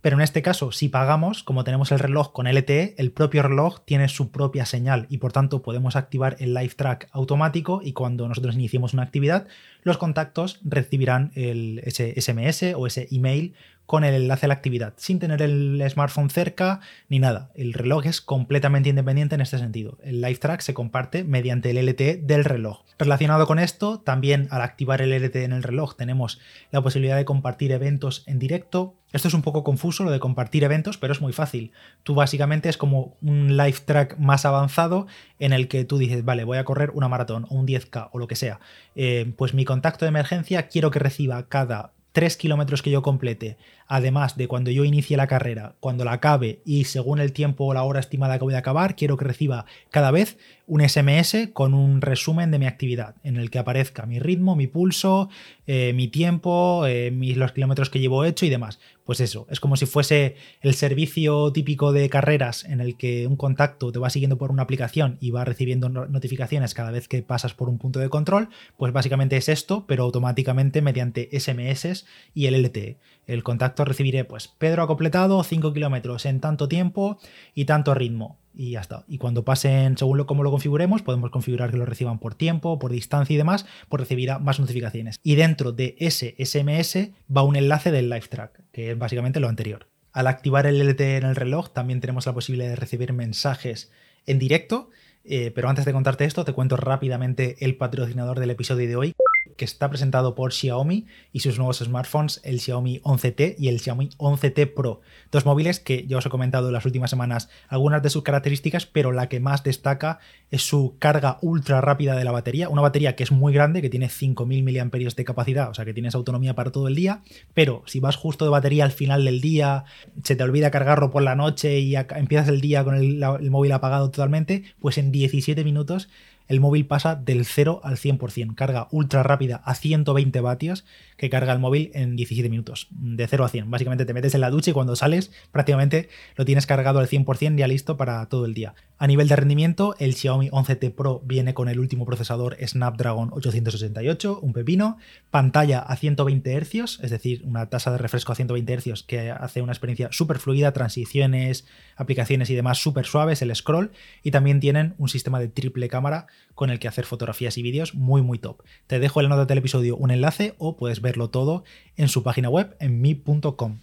Pero 0.00 0.16
en 0.16 0.22
este 0.22 0.42
caso, 0.42 0.72
si 0.72 0.88
pagamos, 0.88 1.44
como 1.44 1.62
tenemos 1.62 1.92
el 1.92 2.00
reloj 2.00 2.32
con 2.32 2.46
LTE, 2.46 2.96
el 2.98 3.12
propio 3.12 3.42
reloj 3.44 3.80
tiene 3.84 4.08
su 4.08 4.30
propia 4.32 4.66
señal 4.66 5.06
y 5.08 5.18
por 5.18 5.32
tanto 5.32 5.62
podemos 5.62 5.94
activar 5.94 6.36
el 6.40 6.52
live 6.52 6.74
track 6.76 7.08
automático 7.12 7.80
y 7.82 7.92
cuando 7.92 8.28
nosotros 8.28 8.56
iniciemos 8.56 8.92
una 8.92 9.04
actividad, 9.04 9.46
los 9.82 9.98
contactos 9.98 10.60
recibirán 10.64 11.30
el, 11.34 11.80
ese 11.84 12.20
SMS 12.20 12.74
o 12.76 12.88
ese 12.88 13.06
email 13.10 13.54
con 13.86 14.04
el 14.04 14.14
enlace 14.14 14.46
a 14.46 14.48
la 14.48 14.54
actividad, 14.54 14.94
sin 14.96 15.18
tener 15.18 15.40
el 15.42 15.82
smartphone 15.88 16.30
cerca 16.30 16.80
ni 17.08 17.18
nada. 17.18 17.50
El 17.54 17.72
reloj 17.72 18.06
es 18.06 18.20
completamente 18.20 18.88
independiente 18.88 19.36
en 19.36 19.40
este 19.40 19.58
sentido. 19.58 19.98
El 20.02 20.20
Live 20.20 20.36
Track 20.36 20.60
se 20.60 20.74
comparte 20.74 21.24
mediante 21.24 21.70
el 21.70 21.86
LTE 21.86 22.16
del 22.16 22.44
reloj. 22.44 22.82
Relacionado 22.98 23.46
con 23.46 23.58
esto, 23.58 24.00
también 24.00 24.48
al 24.50 24.62
activar 24.62 25.02
el 25.02 25.10
LTE 25.10 25.44
en 25.44 25.52
el 25.52 25.62
reloj 25.62 25.96
tenemos 25.96 26.40
la 26.70 26.82
posibilidad 26.82 27.16
de 27.16 27.24
compartir 27.24 27.72
eventos 27.72 28.24
en 28.26 28.38
directo. 28.38 28.94
Esto 29.12 29.28
es 29.28 29.34
un 29.34 29.42
poco 29.42 29.62
confuso 29.62 30.02
lo 30.02 30.10
de 30.10 30.18
compartir 30.18 30.64
eventos, 30.64 30.96
pero 30.96 31.12
es 31.12 31.20
muy 31.20 31.32
fácil. 31.32 31.72
Tú 32.02 32.14
básicamente 32.14 32.68
es 32.68 32.76
como 32.76 33.16
un 33.20 33.56
Live 33.56 33.78
Track 33.84 34.18
más 34.18 34.44
avanzado 34.46 35.06
en 35.38 35.52
el 35.52 35.68
que 35.68 35.84
tú 35.84 35.98
dices, 35.98 36.24
vale, 36.24 36.44
voy 36.44 36.58
a 36.58 36.64
correr 36.64 36.90
una 36.90 37.08
maratón 37.08 37.46
o 37.50 37.54
un 37.54 37.66
10K 37.66 38.08
o 38.12 38.18
lo 38.18 38.26
que 38.26 38.36
sea. 38.36 38.60
Eh, 38.94 39.32
pues 39.36 39.54
mi 39.54 39.64
contacto 39.64 40.04
de 40.06 40.08
emergencia 40.08 40.68
quiero 40.68 40.90
que 40.90 40.98
reciba 40.98 41.48
cada 41.48 41.92
3 42.16 42.38
kilómetros 42.38 42.80
que 42.80 42.90
yo 42.90 43.02
complete, 43.02 43.58
además 43.86 44.36
de 44.36 44.48
cuando 44.48 44.70
yo 44.70 44.84
inicie 44.84 45.16
la 45.16 45.26
carrera, 45.26 45.74
cuando 45.80 46.04
la 46.04 46.12
acabe 46.12 46.60
y 46.64 46.84
según 46.84 47.20
el 47.20 47.32
tiempo 47.32 47.64
o 47.66 47.74
la 47.74 47.82
hora 47.82 48.00
estimada 48.00 48.38
que 48.38 48.44
voy 48.44 48.54
a 48.54 48.58
acabar, 48.58 48.96
quiero 48.96 49.16
que 49.16 49.24
reciba 49.24 49.66
cada 49.90 50.10
vez 50.10 50.38
un 50.66 50.86
SMS 50.86 51.50
con 51.52 51.74
un 51.74 52.00
resumen 52.00 52.50
de 52.50 52.58
mi 52.58 52.66
actividad, 52.66 53.14
en 53.22 53.36
el 53.36 53.50
que 53.50 53.58
aparezca 53.58 54.04
mi 54.04 54.18
ritmo, 54.18 54.56
mi 54.56 54.66
pulso, 54.66 55.28
eh, 55.66 55.92
mi 55.94 56.08
tiempo, 56.08 56.86
eh, 56.86 57.12
los 57.36 57.52
kilómetros 57.52 57.88
que 57.88 58.00
llevo 58.00 58.24
hecho 58.24 58.46
y 58.46 58.50
demás. 58.50 58.80
Pues 59.04 59.20
eso, 59.20 59.46
es 59.48 59.60
como 59.60 59.76
si 59.76 59.86
fuese 59.86 60.34
el 60.62 60.74
servicio 60.74 61.52
típico 61.52 61.92
de 61.92 62.08
carreras 62.08 62.64
en 62.64 62.80
el 62.80 62.96
que 62.96 63.28
un 63.28 63.36
contacto 63.36 63.92
te 63.92 64.00
va 64.00 64.10
siguiendo 64.10 64.36
por 64.36 64.50
una 64.50 64.64
aplicación 64.64 65.16
y 65.20 65.30
va 65.30 65.44
recibiendo 65.44 65.88
notificaciones 65.88 66.74
cada 66.74 66.90
vez 66.90 67.06
que 67.06 67.22
pasas 67.22 67.54
por 67.54 67.68
un 67.68 67.78
punto 67.78 68.00
de 68.00 68.08
control, 68.08 68.48
pues 68.76 68.92
básicamente 68.92 69.36
es 69.36 69.48
esto, 69.48 69.84
pero 69.86 70.02
automáticamente 70.02 70.82
mediante 70.82 71.28
SMS 71.38 72.04
y 72.34 72.46
el 72.46 72.60
LTE. 72.60 72.96
El 73.26 73.44
contacto 73.44 73.75
recibiré, 73.84 74.24
pues, 74.24 74.48
Pedro 74.48 74.82
ha 74.82 74.86
completado 74.86 75.42
5 75.42 75.72
kilómetros 75.72 76.26
en 76.26 76.40
tanto 76.40 76.68
tiempo 76.68 77.18
y 77.54 77.64
tanto 77.64 77.94
ritmo 77.94 78.38
y 78.56 78.70
ya 78.72 78.80
está. 78.80 79.04
Y 79.06 79.18
cuando 79.18 79.44
pasen, 79.44 79.98
según 79.98 80.16
lo, 80.16 80.26
cómo 80.26 80.42
lo 80.42 80.50
configuremos, 80.50 81.02
podemos 81.02 81.30
configurar 81.30 81.70
que 81.70 81.76
lo 81.76 81.84
reciban 81.84 82.18
por 82.18 82.34
tiempo, 82.34 82.78
por 82.78 82.90
distancia 82.90 83.34
y 83.34 83.36
demás, 83.36 83.66
pues 83.88 84.00
recibirá 84.00 84.38
más 84.38 84.58
notificaciones. 84.58 85.20
Y 85.22 85.34
dentro 85.34 85.72
de 85.72 85.94
ese 85.98 86.34
SMS 86.38 87.10
va 87.34 87.42
un 87.42 87.56
enlace 87.56 87.90
del 87.90 88.08
Live 88.08 88.28
Track, 88.28 88.62
que 88.72 88.92
es 88.92 88.98
básicamente 88.98 89.40
lo 89.40 89.48
anterior. 89.48 89.88
Al 90.12 90.26
activar 90.26 90.66
el 90.66 90.78
LTE 90.78 91.18
en 91.18 91.24
el 91.24 91.36
reloj, 91.36 91.70
también 91.70 92.00
tenemos 92.00 92.24
la 92.24 92.32
posibilidad 92.32 92.70
de 92.70 92.76
recibir 92.76 93.12
mensajes 93.12 93.92
en 94.24 94.38
directo. 94.38 94.88
Eh, 95.28 95.50
pero 95.54 95.68
antes 95.68 95.84
de 95.84 95.92
contarte 95.92 96.24
esto, 96.24 96.44
te 96.44 96.52
cuento 96.52 96.76
rápidamente 96.76 97.56
el 97.64 97.76
patrocinador 97.76 98.40
del 98.40 98.50
episodio 98.50 98.88
de 98.88 98.96
hoy 98.96 99.14
que 99.56 99.64
está 99.64 99.88
presentado 99.88 100.34
por 100.34 100.52
Xiaomi 100.52 101.06
y 101.32 101.40
sus 101.40 101.58
nuevos 101.58 101.78
smartphones, 101.78 102.40
el 102.44 102.60
Xiaomi 102.60 103.00
11T 103.00 103.56
y 103.58 103.68
el 103.68 103.80
Xiaomi 103.80 104.10
11T 104.18 104.74
Pro. 104.74 105.00
Dos 105.30 105.44
móviles 105.44 105.80
que 105.80 106.06
ya 106.06 106.18
os 106.18 106.26
he 106.26 106.30
comentado 106.30 106.68
en 106.68 106.72
las 106.72 106.84
últimas 106.84 107.10
semanas 107.10 107.48
algunas 107.68 108.02
de 108.02 108.10
sus 108.10 108.22
características, 108.22 108.86
pero 108.86 109.12
la 109.12 109.28
que 109.28 109.40
más 109.40 109.62
destaca 109.62 110.18
es 110.50 110.62
su 110.62 110.96
carga 110.98 111.38
ultra 111.42 111.80
rápida 111.80 112.16
de 112.16 112.24
la 112.24 112.32
batería. 112.32 112.68
Una 112.68 112.82
batería 112.82 113.16
que 113.16 113.22
es 113.22 113.32
muy 113.32 113.52
grande, 113.52 113.82
que 113.82 113.90
tiene 113.90 114.08
5.000 114.08 114.84
mAh 114.84 115.14
de 115.16 115.24
capacidad, 115.24 115.70
o 115.70 115.74
sea 115.74 115.84
que 115.84 115.94
tienes 115.94 116.14
autonomía 116.14 116.54
para 116.54 116.70
todo 116.70 116.88
el 116.88 116.94
día, 116.94 117.22
pero 117.54 117.82
si 117.86 118.00
vas 118.00 118.16
justo 118.16 118.44
de 118.44 118.50
batería 118.50 118.84
al 118.84 118.92
final 118.92 119.24
del 119.24 119.40
día, 119.40 119.84
se 120.22 120.36
te 120.36 120.42
olvida 120.42 120.70
cargarlo 120.70 121.10
por 121.10 121.22
la 121.22 121.34
noche 121.34 121.80
y 121.80 121.96
empiezas 121.96 122.48
el 122.48 122.60
día 122.60 122.84
con 122.84 122.94
el, 122.94 123.22
el 123.22 123.50
móvil 123.50 123.72
apagado 123.72 124.10
totalmente, 124.10 124.64
pues 124.80 124.98
en 124.98 125.12
17 125.12 125.64
minutos 125.64 126.08
el 126.48 126.60
móvil 126.60 126.86
pasa 126.86 127.14
del 127.14 127.44
0 127.44 127.80
al 127.82 127.96
100%. 127.96 128.54
Carga 128.54 128.88
ultra 128.90 129.22
rápida 129.22 129.62
a 129.64 129.74
120 129.74 130.40
vatios 130.40 130.84
que 131.16 131.30
carga 131.30 131.52
el 131.52 131.58
móvil 131.58 131.90
en 131.94 132.16
17 132.16 132.48
minutos. 132.48 132.88
De 132.90 133.26
0 133.26 133.44
a 133.44 133.48
100. 133.48 133.70
Básicamente 133.70 134.04
te 134.04 134.14
metes 134.14 134.34
en 134.34 134.40
la 134.40 134.50
ducha 134.50 134.70
y 134.70 134.74
cuando 134.74 134.96
sales 134.96 135.32
prácticamente 135.52 136.08
lo 136.36 136.44
tienes 136.44 136.66
cargado 136.66 136.98
al 136.98 137.08
100% 137.08 137.56
ya 137.56 137.66
listo 137.66 137.96
para 137.96 138.26
todo 138.26 138.46
el 138.46 138.54
día. 138.54 138.74
A 138.98 139.06
nivel 139.06 139.28
de 139.28 139.36
rendimiento, 139.36 139.94
el 139.98 140.14
Xiaomi 140.14 140.48
11T 140.48 140.94
Pro 140.94 141.20
viene 141.24 141.52
con 141.52 141.68
el 141.68 141.78
último 141.78 142.06
procesador 142.06 142.56
Snapdragon 142.66 143.28
868, 143.30 144.40
un 144.40 144.54
pepino, 144.54 144.96
pantalla 145.30 145.80
a 145.80 145.96
120 145.96 146.64
Hz, 146.64 147.00
es 147.02 147.10
decir, 147.10 147.42
una 147.44 147.68
tasa 147.68 147.90
de 147.90 147.98
refresco 147.98 148.32
a 148.32 148.36
120 148.36 148.78
Hz 148.78 149.02
que 149.02 149.30
hace 149.30 149.60
una 149.60 149.72
experiencia 149.72 150.08
súper 150.12 150.38
fluida, 150.38 150.72
transiciones, 150.72 151.66
aplicaciones 151.94 152.48
y 152.48 152.54
demás 152.54 152.78
súper 152.78 153.04
suaves, 153.04 153.42
el 153.42 153.54
scroll, 153.54 153.92
y 154.22 154.30
también 154.30 154.60
tienen 154.60 154.94
un 154.96 155.10
sistema 155.10 155.40
de 155.40 155.48
triple 155.48 155.88
cámara 155.88 156.26
con 156.54 156.70
el 156.70 156.78
que 156.78 156.88
hacer 156.88 157.04
fotografías 157.04 157.58
y 157.58 157.62
vídeos 157.62 157.94
muy 157.94 158.22
muy 158.22 158.38
top. 158.38 158.62
Te 158.86 158.98
dejo 158.98 159.20
en 159.20 159.28
la 159.28 159.36
nota 159.36 159.46
del 159.46 159.58
episodio 159.58 159.96
un 159.96 160.10
enlace 160.10 160.54
o 160.58 160.76
puedes 160.76 161.00
verlo 161.00 161.30
todo 161.30 161.64
en 161.96 162.08
su 162.08 162.22
página 162.22 162.48
web 162.48 162.76
en 162.80 163.00
mi.com. 163.00 163.80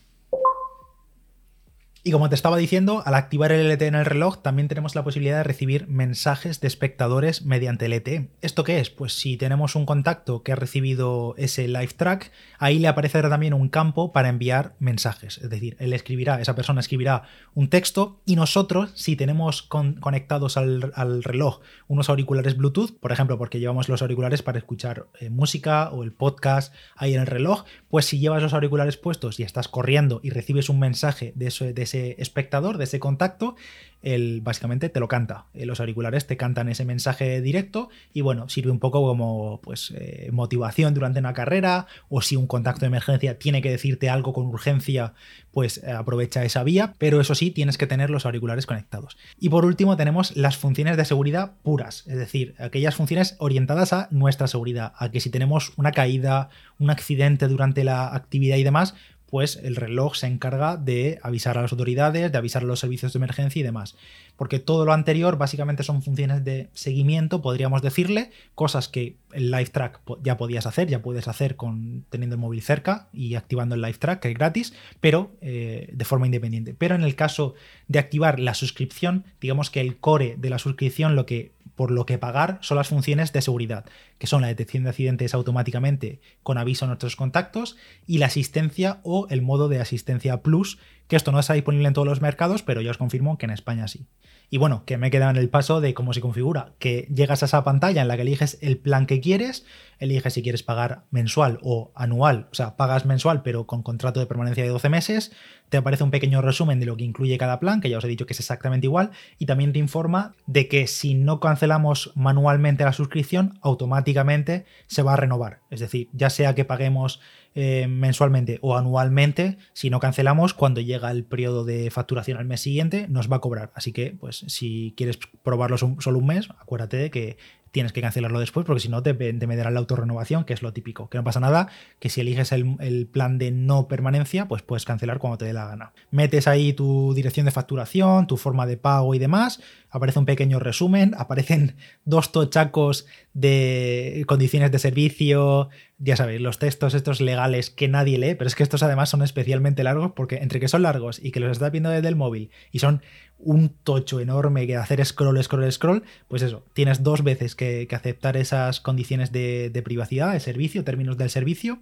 Y 2.05 2.11
como 2.11 2.27
te 2.27 2.35
estaba 2.35 2.57
diciendo, 2.57 3.01
al 3.05 3.15
activar 3.15 3.53
el 3.53 3.71
LTE 3.71 3.87
en 3.87 3.95
el 3.95 4.03
reloj 4.03 4.41
también 4.41 4.67
tenemos 4.67 4.93
la 4.93 5.05
posibilidad 5.05 5.37
de 5.37 5.43
recibir 5.43 5.87
mensajes 5.87 6.59
de 6.59 6.67
espectadores 6.67 7.45
mediante 7.45 7.87
LTE. 7.87 8.29
¿Esto 8.41 8.65
qué 8.65 8.81
es? 8.81 8.89
Pues 8.89 9.13
si 9.13 9.37
tenemos 9.37 9.77
un 9.77 9.85
contacto 9.85 10.43
que 10.43 10.51
ha 10.51 10.57
recibido 10.57 11.33
ese 11.37 11.65
live 11.69 11.93
track, 11.95 12.29
ahí 12.59 12.79
le 12.79 12.89
aparecerá 12.89 13.29
también 13.29 13.53
un 13.53 13.69
campo 13.69 14.11
para 14.11 14.27
enviar 14.27 14.75
mensajes. 14.79 15.37
Es 15.37 15.49
decir, 15.49 15.77
él 15.79 15.93
escribirá, 15.93 16.41
esa 16.41 16.57
persona 16.57 16.81
escribirá 16.81 17.23
un 17.53 17.69
texto 17.69 18.19
y 18.25 18.35
nosotros, 18.35 18.91
si 18.95 19.15
tenemos 19.15 19.61
conectados 19.63 20.57
al, 20.57 21.23
reloj 21.23 21.61
unos 21.87 22.09
auriculares 22.09 22.57
Bluetooth, 22.57 22.99
por 22.99 23.13
ejemplo, 23.13 23.37
porque 23.37 23.61
llevamos 23.61 23.87
los 23.87 24.01
auriculares 24.01 24.41
para 24.41 24.57
escuchar 24.57 25.07
eh, 25.21 25.29
música 25.29 25.89
o 25.91 26.03
el 26.03 26.11
podcast 26.11 26.73
ahí 26.97 27.13
en 27.13 27.21
el 27.21 27.27
reloj, 27.27 27.63
pues 27.87 28.07
si 28.07 28.19
llevas 28.19 28.43
los 28.43 28.53
auriculares 28.53 28.97
puestos 28.97 29.39
y 29.39 29.43
estás 29.43 29.69
corriendo 29.69 30.19
y 30.21 30.31
recibes 30.31 30.67
un 30.67 30.79
mensaje 30.79 31.31
de, 31.37 31.47
eso, 31.47 31.63
de 31.63 31.92
espectador, 31.93 32.77
de 32.77 32.85
ese 32.85 32.99
contacto, 32.99 33.55
él 34.03 34.41
básicamente 34.43 34.89
te 34.89 34.99
lo 34.99 35.07
canta. 35.07 35.45
Eh, 35.53 35.65
los 35.65 35.79
auriculares 35.79 36.27
te 36.27 36.37
cantan 36.37 36.69
ese 36.69 36.85
mensaje 36.85 37.41
directo 37.41 37.89
y 38.13 38.21
bueno, 38.21 38.49
sirve 38.49 38.69
un 38.69 38.79
poco 38.79 39.01
como 39.01 39.61
pues 39.63 39.93
eh, 39.95 40.29
motivación 40.31 40.93
durante 40.93 41.19
una 41.19 41.33
carrera 41.33 41.87
o 42.09 42.21
si 42.21 42.35
un 42.35 42.45
contacto 42.45 42.81
de 42.81 42.87
emergencia 42.87 43.39
tiene 43.39 43.61
que 43.61 43.71
decirte 43.71 44.09
algo 44.09 44.33
con 44.33 44.47
urgencia, 44.47 45.13
pues 45.51 45.77
eh, 45.77 45.91
aprovecha 45.91 46.43
esa 46.43 46.63
vía, 46.63 46.93
pero 46.97 47.21
eso 47.21 47.33
sí, 47.33 47.49
tienes 47.49 47.77
que 47.77 47.87
tener 47.87 48.09
los 48.09 48.25
auriculares 48.25 48.65
conectados. 48.65 49.17
Y 49.39 49.49
por 49.49 49.65
último 49.65 49.95
tenemos 49.95 50.35
las 50.35 50.57
funciones 50.57 50.97
de 50.97 51.05
seguridad 51.05 51.53
puras, 51.63 52.03
es 52.07 52.17
decir, 52.17 52.55
aquellas 52.59 52.95
funciones 52.95 53.35
orientadas 53.39 53.93
a 53.93 54.09
nuestra 54.11 54.47
seguridad, 54.47 54.93
a 54.97 55.09
que 55.11 55.21
si 55.21 55.29
tenemos 55.29 55.71
una 55.77 55.91
caída, 55.91 56.49
un 56.77 56.89
accidente 56.89 57.47
durante 57.47 57.85
la 57.85 58.13
actividad 58.13 58.57
y 58.57 58.63
demás, 58.63 58.95
pues 59.33 59.59
el 59.63 59.75
reloj 59.75 60.15
se 60.15 60.27
encarga 60.27 60.77
de 60.77 61.17
avisar 61.23 61.57
a 61.57 61.63
las 61.63 61.71
autoridades, 61.71 62.31
de 62.31 62.37
avisar 62.37 62.61
a 62.61 62.67
los 62.67 62.79
servicios 62.79 63.13
de 63.13 63.17
emergencia 63.17 63.59
y 63.59 63.63
demás. 63.63 63.95
Porque 64.35 64.59
todo 64.59 64.85
lo 64.85 64.93
anterior 64.93 65.39
básicamente 65.39 65.81
son 65.81 66.03
funciones 66.03 66.45
de 66.45 66.69
seguimiento, 66.73 67.41
podríamos 67.41 67.81
decirle, 67.81 68.29
cosas 68.53 68.89
que 68.89 69.17
el 69.31 69.49
Live 69.49 69.71
Track 69.71 70.01
ya 70.21 70.37
podías 70.37 70.67
hacer, 70.67 70.87
ya 70.87 71.01
puedes 71.01 71.27
hacer 71.27 71.55
con 71.55 72.05
teniendo 72.11 72.35
el 72.35 72.41
móvil 72.41 72.61
cerca 72.61 73.07
y 73.11 73.33
activando 73.33 73.73
el 73.73 73.81
Live 73.81 73.97
Track, 73.97 74.19
que 74.19 74.27
es 74.29 74.35
gratis, 74.35 74.75
pero 75.01 75.31
eh, 75.41 75.89
de 75.91 76.05
forma 76.05 76.27
independiente. 76.27 76.75
Pero 76.75 76.93
en 76.93 77.01
el 77.01 77.15
caso 77.15 77.55
de 77.87 77.97
activar 77.97 78.39
la 78.39 78.53
suscripción, 78.53 79.25
digamos 79.41 79.71
que 79.71 79.81
el 79.81 79.97
core 79.97 80.35
de 80.37 80.51
la 80.51 80.59
suscripción 80.59 81.15
lo 81.15 81.25
que 81.25 81.52
por 81.75 81.91
lo 81.91 82.05
que 82.05 82.17
pagar 82.17 82.59
son 82.61 82.77
las 82.77 82.89
funciones 82.89 83.33
de 83.33 83.41
seguridad, 83.41 83.85
que 84.17 84.27
son 84.27 84.41
la 84.41 84.47
detección 84.47 84.83
de 84.83 84.89
accidentes 84.89 85.33
automáticamente 85.33 86.19
con 86.43 86.57
aviso 86.57 86.85
a 86.85 86.87
nuestros 86.87 87.15
contactos 87.15 87.77
y 88.05 88.17
la 88.17 88.27
asistencia 88.27 88.99
o 89.03 89.27
el 89.29 89.41
modo 89.41 89.69
de 89.69 89.79
asistencia 89.79 90.41
plus, 90.41 90.77
que 91.13 91.17
esto 91.17 91.31
no 91.31 91.39
está 91.39 91.53
disponible 91.53 91.87
en 91.87 91.93
todos 91.93 92.07
los 92.07 92.21
mercados, 92.21 92.63
pero 92.63 92.81
ya 92.81 92.89
os 92.89 92.97
confirmo 92.97 93.37
que 93.37 93.45
en 93.45 93.51
España 93.51 93.87
sí. 93.87 94.07
Y 94.49 94.57
bueno, 94.57 94.83
que 94.83 94.97
me 94.97 95.07
he 95.07 95.11
quedado 95.11 95.29
en 95.29 95.37
el 95.37 95.47
paso 95.47 95.79
de 95.79 95.93
cómo 95.93 96.11
se 96.11 96.21
configura, 96.21 96.73
que 96.79 97.07
llegas 97.13 97.43
a 97.43 97.45
esa 97.45 97.63
pantalla 97.63 98.01
en 98.01 98.07
la 98.07 98.15
que 98.15 98.23
eliges 98.23 98.57
el 98.61 98.79
plan 98.79 99.05
que 99.05 99.19
quieres, 99.19 99.63
eliges 99.99 100.33
si 100.33 100.41
quieres 100.41 100.63
pagar 100.63 101.03
mensual 101.11 101.59
o 101.61 101.91
anual, 101.93 102.47
o 102.51 102.55
sea, 102.55 102.77
pagas 102.77 103.05
mensual 103.05 103.43
pero 103.43 103.67
con 103.67 103.83
contrato 103.83 104.19
de 104.19 104.25
permanencia 104.25 104.63
de 104.63 104.71
12 104.71 104.89
meses, 104.89 105.31
te 105.69 105.77
aparece 105.77 106.03
un 106.03 106.11
pequeño 106.11 106.41
resumen 106.41 106.79
de 106.79 106.87
lo 106.87 106.97
que 106.97 107.03
incluye 107.03 107.37
cada 107.37 107.59
plan, 107.59 107.79
que 107.79 107.91
ya 107.91 107.99
os 107.99 108.03
he 108.03 108.07
dicho 108.07 108.25
que 108.25 108.33
es 108.33 108.39
exactamente 108.39 108.87
igual, 108.87 109.11
y 109.37 109.45
también 109.45 109.71
te 109.71 109.79
informa 109.79 110.35
de 110.47 110.67
que 110.67 110.87
si 110.87 111.13
no 111.13 111.39
cancelamos 111.39 112.11
manualmente 112.15 112.83
la 112.83 112.93
suscripción, 112.93 113.59
automáticamente 113.61 114.65
se 114.87 115.03
va 115.03 115.13
a 115.13 115.17
renovar. 115.17 115.61
Es 115.69 115.79
decir, 115.79 116.09
ya 116.11 116.31
sea 116.31 116.55
que 116.55 116.65
paguemos 116.65 117.21
eh, 117.55 117.85
mensualmente 117.87 118.57
o 118.61 118.75
anualmente, 118.75 119.57
si 119.73 119.91
no 119.91 119.99
cancelamos, 119.99 120.55
cuando 120.55 120.81
llega 120.81 121.02
el 121.11 121.23
periodo 121.23 121.65
de 121.65 121.89
facturación 121.91 122.37
al 122.37 122.45
mes 122.45 122.61
siguiente, 122.61 123.07
nos 123.07 123.31
va 123.31 123.37
a 123.37 123.41
cobrar. 123.41 123.71
Así 123.75 123.91
que, 123.91 124.15
pues, 124.19 124.43
si 124.47 124.93
quieres 124.97 125.19
probarlo 125.43 125.77
solo 125.77 126.17
un 126.17 126.25
mes, 126.25 126.49
acuérdate 126.59 126.97
de 126.97 127.11
que 127.11 127.37
tienes 127.73 127.91
que 127.91 128.01
cancelarlo 128.01 128.39
después 128.39 128.67
porque 128.67 128.81
si 128.81 128.87
no 128.87 129.01
te, 129.01 129.15
te 129.15 129.47
meterá 129.47 129.71
la 129.71 129.79
autorrenovación, 129.79 130.45
que 130.45 130.53
es 130.53 130.61
lo 130.61 130.73
típico. 130.73 131.09
Que 131.09 131.17
no 131.17 131.23
pasa 131.23 131.39
nada, 131.39 131.69
que 131.99 132.07
si 132.07 132.21
eliges 132.21 132.51
el, 132.51 133.09
plan 133.11 133.39
de 133.39 133.49
no 133.49 133.87
permanencia, 133.87 134.47
pues 134.47 134.61
puedes 134.61 134.85
cancelar 134.85 135.17
cuando 135.17 135.39
te 135.39 135.45
dé 135.45 135.53
la 135.53 135.65
gana. 135.65 135.91
Metes 136.11 136.47
ahí 136.47 136.73
tu 136.73 137.15
dirección 137.15 137.47
de 137.47 137.51
facturación, 137.51 138.27
tu 138.27 138.37
forma 138.37 138.67
de 138.67 138.77
pago 138.77 139.15
y 139.15 139.19
demás, 139.19 139.59
aparece 139.89 140.19
un 140.19 140.25
pequeño 140.25 140.59
resumen, 140.59 141.15
aparecen 141.17 141.75
dos 142.05 142.31
tochacos 142.31 143.07
de 143.33 144.23
condiciones 144.27 144.71
de 144.71 144.77
servicio, 144.77 145.69
ya 145.97 146.15
sabéis, 146.15 146.41
los 146.41 146.59
textos 146.59 146.93
estos 146.93 147.21
legales 147.21 147.71
que 147.71 147.87
nadie 147.87 148.19
lee, 148.19 148.35
pero 148.35 148.47
es 148.47 148.55
que 148.55 148.61
estos 148.61 148.83
además 148.83 149.09
son 149.09 149.23
especialmente 149.23 149.83
largos 149.83 150.11
porque 150.15 150.35
entre 150.37 150.59
que 150.59 150.67
son 150.67 150.83
largos 150.83 151.19
y 151.23 151.31
que 151.31 151.39
los 151.39 151.51
estás 151.51 151.71
viendo 151.71 151.89
desde 151.89 152.07
el 152.07 152.15
móvil 152.15 152.51
y 152.71 152.79
son 152.79 153.01
un 153.45 153.69
tocho 153.69 154.19
enorme 154.19 154.67
que 154.67 154.75
hacer 154.75 155.03
scroll, 155.05 155.41
scroll, 155.43 155.71
scroll, 155.71 156.03
pues 156.27 156.41
eso, 156.41 156.65
tienes 156.73 157.03
dos 157.03 157.23
veces 157.23 157.55
que, 157.55 157.87
aceptar 157.91 158.37
esas 158.37 158.79
condiciones 158.79 159.31
de, 159.31 159.81
privacidad, 159.83 160.33
de 160.33 160.39
servicio, 160.39 160.83
términos 160.83 161.17
del 161.17 161.29
servicio, 161.29 161.79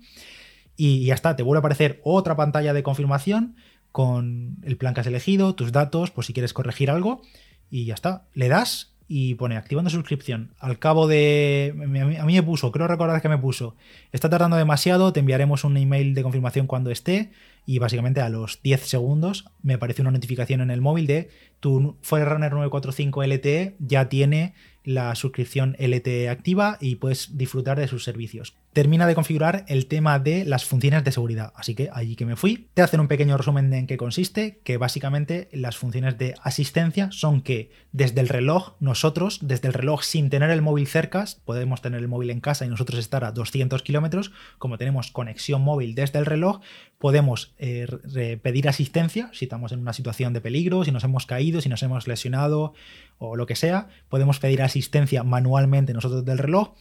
y 0.75 1.05
ya 1.05 1.13
está, 1.13 1.35
te 1.35 1.43
vuelve 1.43 1.59
a 1.59 1.61
aparecer 1.61 2.01
otra 2.03 2.35
pantalla 2.35 2.73
de 2.73 2.83
confirmación 2.83 3.55
con 3.91 4.57
el 4.63 4.77
plan 4.77 4.93
que 4.93 5.01
has 5.01 5.07
elegido, 5.07 5.55
tus 5.55 5.71
datos, 5.71 6.11
por 6.11 6.25
si 6.25 6.33
quieres 6.33 6.53
corregir 6.53 6.89
algo, 6.89 7.21
y 7.69 7.85
ya 7.85 7.93
está, 7.93 8.27
le 8.33 8.47
das 8.49 8.93
y 9.07 9.35
pone 9.35 9.57
activando 9.57 9.89
suscripción. 9.89 10.53
Al 10.57 10.79
cabo 10.79 11.05
de... 11.05 11.73
A 12.19 12.25
mí 12.25 12.33
me 12.33 12.43
puso, 12.43 12.71
creo 12.71 12.87
recordar 12.87 13.21
que 13.21 13.27
me 13.27 13.37
puso, 13.37 13.75
está 14.13 14.29
tardando 14.29 14.55
demasiado, 14.55 15.11
te 15.11 15.19
enviaremos 15.19 15.65
un 15.65 15.75
email 15.75 16.13
de 16.13 16.23
confirmación 16.23 16.65
cuando 16.65 16.91
esté 16.91 17.31
y 17.65 17.79
básicamente 17.79 18.21
a 18.21 18.29
los 18.29 18.61
10 18.63 18.81
segundos 18.87 19.45
me 19.61 19.75
aparece 19.75 20.01
una 20.01 20.11
notificación 20.11 20.61
en 20.61 20.71
el 20.71 20.81
móvil 20.81 21.07
de 21.07 21.29
tu 21.59 21.97
Forerunner 22.01 22.51
945 22.51 23.23
LTE 23.23 23.75
ya 23.79 24.09
tiene 24.09 24.55
la 24.83 25.13
suscripción 25.15 25.75
LTE 25.79 26.29
activa 26.29 26.77
y 26.81 26.95
puedes 26.95 27.37
disfrutar 27.37 27.79
de 27.79 27.87
sus 27.87 28.03
servicios. 28.03 28.55
Termina 28.73 29.05
de 29.05 29.15
configurar 29.15 29.65
el 29.67 29.85
tema 29.87 30.17
de 30.17 30.45
las 30.45 30.63
funciones 30.63 31.03
de 31.03 31.11
seguridad, 31.11 31.51
así 31.55 31.75
que 31.75 31.89
allí 31.91 32.15
que 32.15 32.25
me 32.25 32.37
fui, 32.37 32.69
te 32.73 32.81
hacen 32.81 33.01
un 33.01 33.09
pequeño 33.09 33.37
resumen 33.37 33.69
de 33.69 33.79
en 33.79 33.87
qué 33.87 33.97
consiste, 33.97 34.61
que 34.63 34.77
básicamente 34.77 35.49
las 35.51 35.77
funciones 35.77 36.17
de 36.17 36.35
asistencia 36.41 37.11
son 37.11 37.41
que 37.41 37.69
desde 37.91 38.21
el 38.21 38.29
reloj, 38.29 38.75
nosotros, 38.79 39.39
desde 39.41 39.67
el 39.67 39.73
reloj 39.73 40.03
sin 40.03 40.29
tener 40.29 40.49
el 40.49 40.61
móvil 40.61 40.87
cerca, 40.87 41.25
podemos 41.43 41.81
tener 41.81 41.99
el 41.99 42.07
móvil 42.07 42.29
en 42.29 42.39
casa 42.39 42.65
y 42.65 42.69
nosotros 42.69 42.97
estar 42.97 43.25
a 43.25 43.33
200 43.33 43.83
kilómetros, 43.83 44.31
como 44.57 44.77
tenemos 44.77 45.11
conexión 45.11 45.61
móvil 45.61 45.93
desde 45.93 46.19
el 46.19 46.25
reloj, 46.25 46.61
podemos 46.97 47.53
eh, 47.63 48.39
pedir 48.41 48.67
asistencia 48.67 49.29
si 49.33 49.45
estamos 49.45 49.71
en 49.71 49.79
una 49.79 49.93
situación 49.93 50.33
de 50.33 50.41
peligro, 50.41 50.83
si 50.83 50.91
nos 50.91 51.03
hemos 51.03 51.27
caído, 51.27 51.61
si 51.61 51.69
nos 51.69 51.83
hemos 51.83 52.07
lesionado 52.07 52.73
o 53.19 53.35
lo 53.35 53.45
que 53.45 53.55
sea, 53.55 53.87
podemos 54.09 54.39
pedir 54.39 54.63
asistencia 54.63 55.23
manualmente 55.23 55.93
nosotros 55.93 56.25
del 56.25 56.39
reloj. 56.39 56.73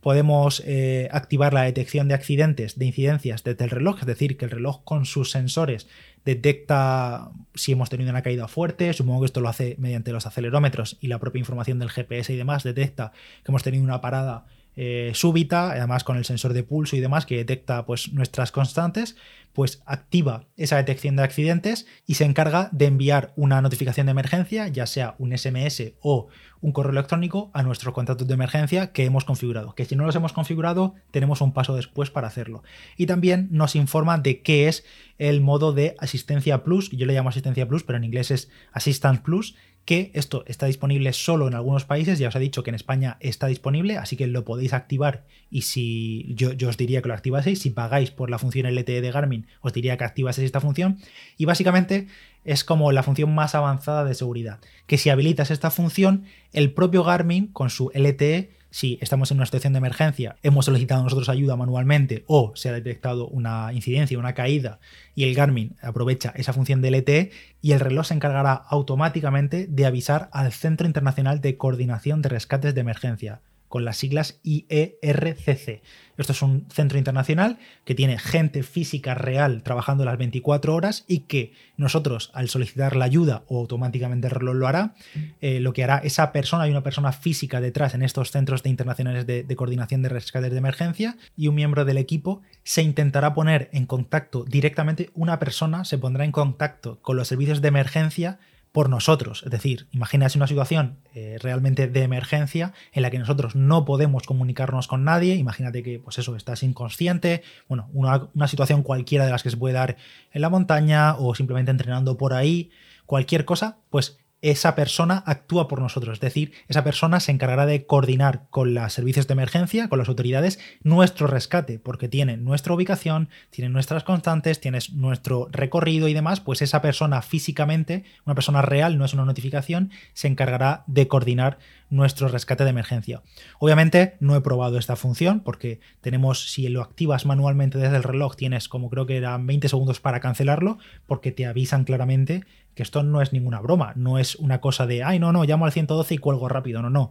Podemos 0.00 0.62
eh, 0.64 1.08
activar 1.10 1.52
la 1.52 1.62
detección 1.64 2.06
de 2.06 2.14
accidentes, 2.14 2.78
de 2.78 2.86
incidencias 2.86 3.42
desde 3.42 3.64
el 3.64 3.70
reloj, 3.70 3.98
es 3.98 4.06
decir, 4.06 4.36
que 4.36 4.44
el 4.44 4.52
reloj 4.52 4.84
con 4.84 5.06
sus 5.06 5.32
sensores 5.32 5.88
detecta 6.24 7.32
si 7.56 7.72
hemos 7.72 7.90
tenido 7.90 8.10
una 8.10 8.22
caída 8.22 8.46
fuerte, 8.46 8.92
supongo 8.92 9.22
que 9.22 9.26
esto 9.26 9.40
lo 9.40 9.48
hace 9.48 9.74
mediante 9.78 10.12
los 10.12 10.24
acelerómetros 10.24 10.98
y 11.00 11.08
la 11.08 11.18
propia 11.18 11.40
información 11.40 11.80
del 11.80 11.90
GPS 11.90 12.32
y 12.32 12.36
demás, 12.36 12.62
detecta 12.62 13.10
que 13.42 13.50
hemos 13.50 13.64
tenido 13.64 13.82
una 13.82 14.00
parada 14.00 14.46
eh, 14.80 15.10
súbita, 15.12 15.72
además 15.72 16.04
con 16.04 16.16
el 16.16 16.24
sensor 16.24 16.52
de 16.52 16.62
pulso 16.62 16.94
y 16.94 17.00
demás 17.00 17.26
que 17.26 17.36
detecta 17.36 17.84
pues, 17.84 18.12
nuestras 18.12 18.52
constantes, 18.52 19.16
pues 19.52 19.82
activa 19.86 20.44
esa 20.56 20.76
detección 20.76 21.16
de 21.16 21.24
accidentes 21.24 21.88
y 22.06 22.14
se 22.14 22.24
encarga 22.24 22.68
de 22.70 22.84
enviar 22.84 23.32
una 23.34 23.60
notificación 23.60 24.06
de 24.06 24.12
emergencia, 24.12 24.68
ya 24.68 24.86
sea 24.86 25.16
un 25.18 25.36
SMS 25.36 25.94
o 26.00 26.28
un 26.60 26.70
correo 26.70 26.92
electrónico 26.92 27.50
a 27.54 27.64
nuestros 27.64 27.92
contactos 27.92 28.28
de 28.28 28.34
emergencia 28.34 28.92
que 28.92 29.04
hemos 29.04 29.24
configurado. 29.24 29.74
Que 29.74 29.84
si 29.84 29.96
no 29.96 30.06
los 30.06 30.14
hemos 30.14 30.32
configurado, 30.32 30.94
tenemos 31.10 31.40
un 31.40 31.52
paso 31.52 31.74
después 31.74 32.10
para 32.10 32.28
hacerlo. 32.28 32.62
Y 32.96 33.06
también 33.06 33.48
nos 33.50 33.74
informa 33.74 34.18
de 34.18 34.42
qué 34.42 34.68
es 34.68 34.84
el 35.18 35.40
modo 35.40 35.72
de 35.72 35.96
asistencia 35.98 36.62
plus, 36.62 36.90
yo 36.90 37.04
le 37.04 37.14
llamo 37.14 37.30
asistencia 37.30 37.66
plus, 37.66 37.82
pero 37.82 37.96
en 37.96 38.04
inglés 38.04 38.30
es 38.30 38.48
Assistance 38.72 39.22
Plus, 39.24 39.56
que 39.88 40.10
esto 40.12 40.44
está 40.46 40.66
disponible 40.66 41.14
solo 41.14 41.48
en 41.48 41.54
algunos 41.54 41.86
países, 41.86 42.18
ya 42.18 42.28
os 42.28 42.36
he 42.36 42.38
dicho 42.38 42.62
que 42.62 42.68
en 42.68 42.74
España 42.74 43.16
está 43.20 43.46
disponible, 43.46 43.96
así 43.96 44.16
que 44.16 44.26
lo 44.26 44.44
podéis 44.44 44.74
activar. 44.74 45.24
Y 45.50 45.62
si 45.62 46.26
yo, 46.34 46.50
os 46.68 46.76
diría 46.76 47.00
que 47.00 47.08
lo 47.08 47.14
activaseis, 47.14 47.60
si 47.60 47.70
pagáis 47.70 48.10
por 48.10 48.28
la 48.28 48.38
función 48.38 48.66
LTE 48.66 49.00
de 49.00 49.10
Garmin, 49.10 49.46
os 49.62 49.72
diría 49.72 49.96
que 49.96 50.04
activaseis 50.04 50.44
esta 50.44 50.60
función. 50.60 50.98
Y 51.38 51.46
básicamente 51.46 52.06
es 52.44 52.64
como 52.64 52.92
la 52.92 53.02
función 53.02 53.34
más 53.34 53.54
avanzada 53.54 54.04
de 54.04 54.12
seguridad, 54.12 54.58
que 54.86 54.98
si 54.98 55.08
habilitas 55.08 55.50
esta 55.50 55.70
función, 55.70 56.24
el 56.52 56.70
propio 56.70 57.02
Garmin 57.02 57.46
con 57.46 57.70
su 57.70 57.90
LTE 57.94 58.57
si 58.70 58.98
estamos 59.00 59.30
en 59.30 59.38
una 59.38 59.46
situación 59.46 59.72
de 59.72 59.78
emergencia, 59.78 60.36
hemos 60.42 60.66
solicitado 60.66 61.02
nosotros 61.02 61.28
ayuda 61.28 61.56
manualmente 61.56 62.24
o 62.26 62.52
se 62.54 62.68
ha 62.68 62.72
detectado 62.72 63.26
una 63.28 63.72
incidencia, 63.72 64.18
una 64.18 64.34
caída 64.34 64.78
y 65.14 65.24
el 65.24 65.34
Garmin 65.34 65.76
aprovecha 65.82 66.32
esa 66.36 66.52
función 66.52 66.82
de 66.82 66.90
LTE 66.90 67.30
y 67.62 67.72
el 67.72 67.80
reloj 67.80 68.06
se 68.06 68.14
encargará 68.14 68.52
automáticamente 68.52 69.66
de 69.68 69.86
avisar 69.86 70.28
al 70.32 70.52
Centro 70.52 70.86
Internacional 70.86 71.40
de 71.40 71.56
Coordinación 71.56 72.22
de 72.22 72.28
Rescates 72.28 72.74
de 72.74 72.80
Emergencia, 72.80 73.40
con 73.68 73.84
las 73.84 73.96
siglas 73.96 74.40
IERCC. 74.42 75.82
Esto 76.16 76.32
es 76.32 76.42
un 76.42 76.66
centro 76.70 76.98
internacional 76.98 77.58
que 77.84 77.94
tiene 77.94 78.18
gente 78.18 78.62
física 78.64 79.14
real 79.14 79.62
trabajando 79.62 80.04
las 80.04 80.18
24 80.18 80.74
horas 80.74 81.04
y 81.06 81.20
que 81.20 81.52
nosotros 81.76 82.30
al 82.34 82.48
solicitar 82.48 82.96
la 82.96 83.04
ayuda 83.04 83.44
o 83.46 83.60
automáticamente 83.60 84.28
lo 84.28 84.66
hará, 84.66 84.94
eh, 85.40 85.60
lo 85.60 85.72
que 85.72 85.84
hará 85.84 85.98
esa 85.98 86.32
persona, 86.32 86.64
hay 86.64 86.70
una 86.70 86.82
persona 86.82 87.12
física 87.12 87.60
detrás 87.60 87.94
en 87.94 88.02
estos 88.02 88.32
centros 88.32 88.62
de 88.64 88.70
internacionales 88.70 89.26
de, 89.26 89.44
de 89.44 89.56
coordinación 89.56 90.02
de 90.02 90.08
rescates 90.08 90.50
de 90.50 90.58
emergencia 90.58 91.16
y 91.36 91.46
un 91.46 91.54
miembro 91.54 91.84
del 91.84 91.98
equipo 91.98 92.42
se 92.64 92.82
intentará 92.82 93.32
poner 93.32 93.70
en 93.72 93.86
contacto 93.86 94.44
directamente, 94.44 95.10
una 95.14 95.38
persona 95.38 95.84
se 95.84 95.98
pondrá 95.98 96.24
en 96.24 96.32
contacto 96.32 96.98
con 97.00 97.16
los 97.16 97.28
servicios 97.28 97.62
de 97.62 97.68
emergencia 97.68 98.38
por 98.72 98.88
nosotros. 98.90 99.42
Es 99.44 99.50
decir, 99.50 99.88
imagínate 99.92 100.38
una 100.38 100.46
situación 100.46 100.98
eh, 101.14 101.38
realmente 101.40 101.88
de 101.88 102.02
emergencia 102.02 102.72
en 102.92 103.02
la 103.02 103.10
que 103.10 103.18
nosotros 103.18 103.56
no 103.56 103.84
podemos 103.84 104.22
comunicarnos 104.24 104.88
con 104.88 105.04
nadie. 105.04 105.34
Imagínate 105.36 105.82
que, 105.82 105.98
pues 105.98 106.18
eso, 106.18 106.36
estás 106.36 106.62
inconsciente. 106.62 107.42
Bueno, 107.68 107.88
una, 107.92 108.28
una 108.34 108.48
situación 108.48 108.82
cualquiera 108.82 109.24
de 109.24 109.30
las 109.30 109.42
que 109.42 109.50
se 109.50 109.56
puede 109.56 109.74
dar 109.74 109.96
en 110.32 110.42
la 110.42 110.50
montaña 110.50 111.16
o 111.16 111.34
simplemente 111.34 111.70
entrenando 111.70 112.16
por 112.16 112.34
ahí, 112.34 112.70
cualquier 113.06 113.44
cosa, 113.44 113.78
pues 113.90 114.18
esa 114.40 114.76
persona 114.76 115.24
actúa 115.26 115.66
por 115.66 115.80
nosotros, 115.80 116.14
es 116.14 116.20
decir, 116.20 116.52
esa 116.68 116.84
persona 116.84 117.18
se 117.18 117.32
encargará 117.32 117.66
de 117.66 117.86
coordinar 117.86 118.44
con 118.50 118.72
los 118.72 118.92
servicios 118.92 119.26
de 119.26 119.32
emergencia, 119.32 119.88
con 119.88 119.98
las 119.98 120.08
autoridades, 120.08 120.60
nuestro 120.82 121.26
rescate, 121.26 121.78
porque 121.78 122.08
tiene 122.08 122.36
nuestra 122.36 122.72
ubicación, 122.72 123.30
tiene 123.50 123.68
nuestras 123.68 124.04
constantes, 124.04 124.60
tiene 124.60 124.78
nuestro 124.92 125.48
recorrido 125.50 126.06
y 126.06 126.14
demás, 126.14 126.40
pues 126.40 126.62
esa 126.62 126.80
persona 126.80 127.20
físicamente, 127.22 128.04
una 128.26 128.34
persona 128.34 128.62
real, 128.62 128.96
no 128.96 129.04
es 129.04 129.12
una 129.12 129.24
notificación, 129.24 129.90
se 130.12 130.28
encargará 130.28 130.84
de 130.86 131.08
coordinar 131.08 131.58
nuestro 131.90 132.28
rescate 132.28 132.64
de 132.64 132.70
emergencia. 132.70 133.22
Obviamente 133.58 134.16
no 134.20 134.36
he 134.36 134.40
probado 134.40 134.78
esta 134.78 134.96
función 134.96 135.40
porque 135.40 135.80
tenemos, 136.00 136.50
si 136.50 136.68
lo 136.68 136.82
activas 136.82 137.26
manualmente 137.26 137.78
desde 137.78 137.96
el 137.96 138.02
reloj, 138.02 138.36
tienes 138.36 138.68
como 138.68 138.90
creo 138.90 139.06
que 139.06 139.16
eran 139.16 139.46
20 139.46 139.68
segundos 139.68 140.00
para 140.00 140.20
cancelarlo, 140.20 140.78
porque 141.06 141.32
te 141.32 141.46
avisan 141.46 141.84
claramente 141.84 142.44
que 142.78 142.84
esto 142.84 143.02
no 143.02 143.20
es 143.20 143.32
ninguna 143.32 143.60
broma, 143.60 143.92
no 143.96 144.20
es 144.20 144.36
una 144.36 144.60
cosa 144.60 144.86
de, 144.86 145.02
ay, 145.02 145.18
no, 145.18 145.32
no, 145.32 145.42
llamo 145.42 145.64
al 145.64 145.72
112 145.72 146.14
y 146.14 146.18
cuelgo 146.18 146.48
rápido, 146.48 146.80
no, 146.80 146.90
no. 146.90 147.10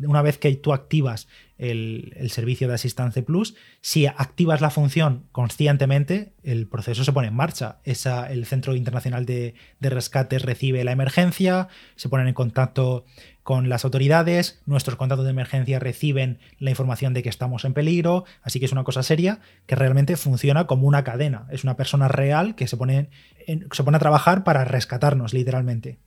una 0.00 0.22
vez 0.22 0.38
que 0.38 0.52
tú 0.56 0.72
activas 0.72 1.28
el, 1.56 2.12
servicio 2.30 2.66
de 2.66 2.74
Assistance 2.74 3.22
Plus, 3.22 3.54
si 3.80 4.06
activas 4.06 4.60
la 4.60 4.70
función 4.70 5.28
conscientemente, 5.30 6.32
el 6.42 6.66
proceso 6.66 7.04
se 7.04 7.12
pone 7.12 7.28
en 7.28 7.34
marcha. 7.34 7.78
Esa, 7.84 8.28
el 8.28 8.44
Centro 8.44 8.74
Internacional 8.74 9.24
de, 9.24 9.54
de 9.78 9.88
Rescate 9.88 10.40
recibe 10.40 10.82
la 10.82 10.90
emergencia, 10.90 11.68
se 11.94 12.08
ponen 12.08 12.26
en 12.26 12.34
contacto 12.34 13.04
con 13.44 13.68
las 13.68 13.84
autoridades, 13.84 14.62
nuestros 14.64 14.96
contactos 14.96 15.26
de 15.26 15.30
emergencia 15.30 15.78
reciben 15.78 16.38
la 16.58 16.70
información 16.70 17.12
de 17.12 17.22
que 17.22 17.28
estamos 17.28 17.66
en 17.66 17.74
peligro, 17.74 18.24
así 18.42 18.58
que 18.58 18.64
es 18.64 18.72
una 18.72 18.84
cosa 18.84 19.02
seria 19.02 19.40
que 19.66 19.76
realmente 19.76 20.16
funciona 20.16 20.66
como 20.66 20.88
una 20.88 21.04
cadena. 21.04 21.46
Es 21.50 21.62
una 21.62 21.76
persona 21.76 22.08
real 22.08 22.54
que 22.54 22.66
se 22.66 22.78
pone, 22.78 23.10
se 23.46 23.84
pone 23.84 23.96
a 23.98 24.00
trabajar 24.00 24.44
para 24.44 24.64
rescatarnos, 24.64 25.34
literalmente. 25.34 25.98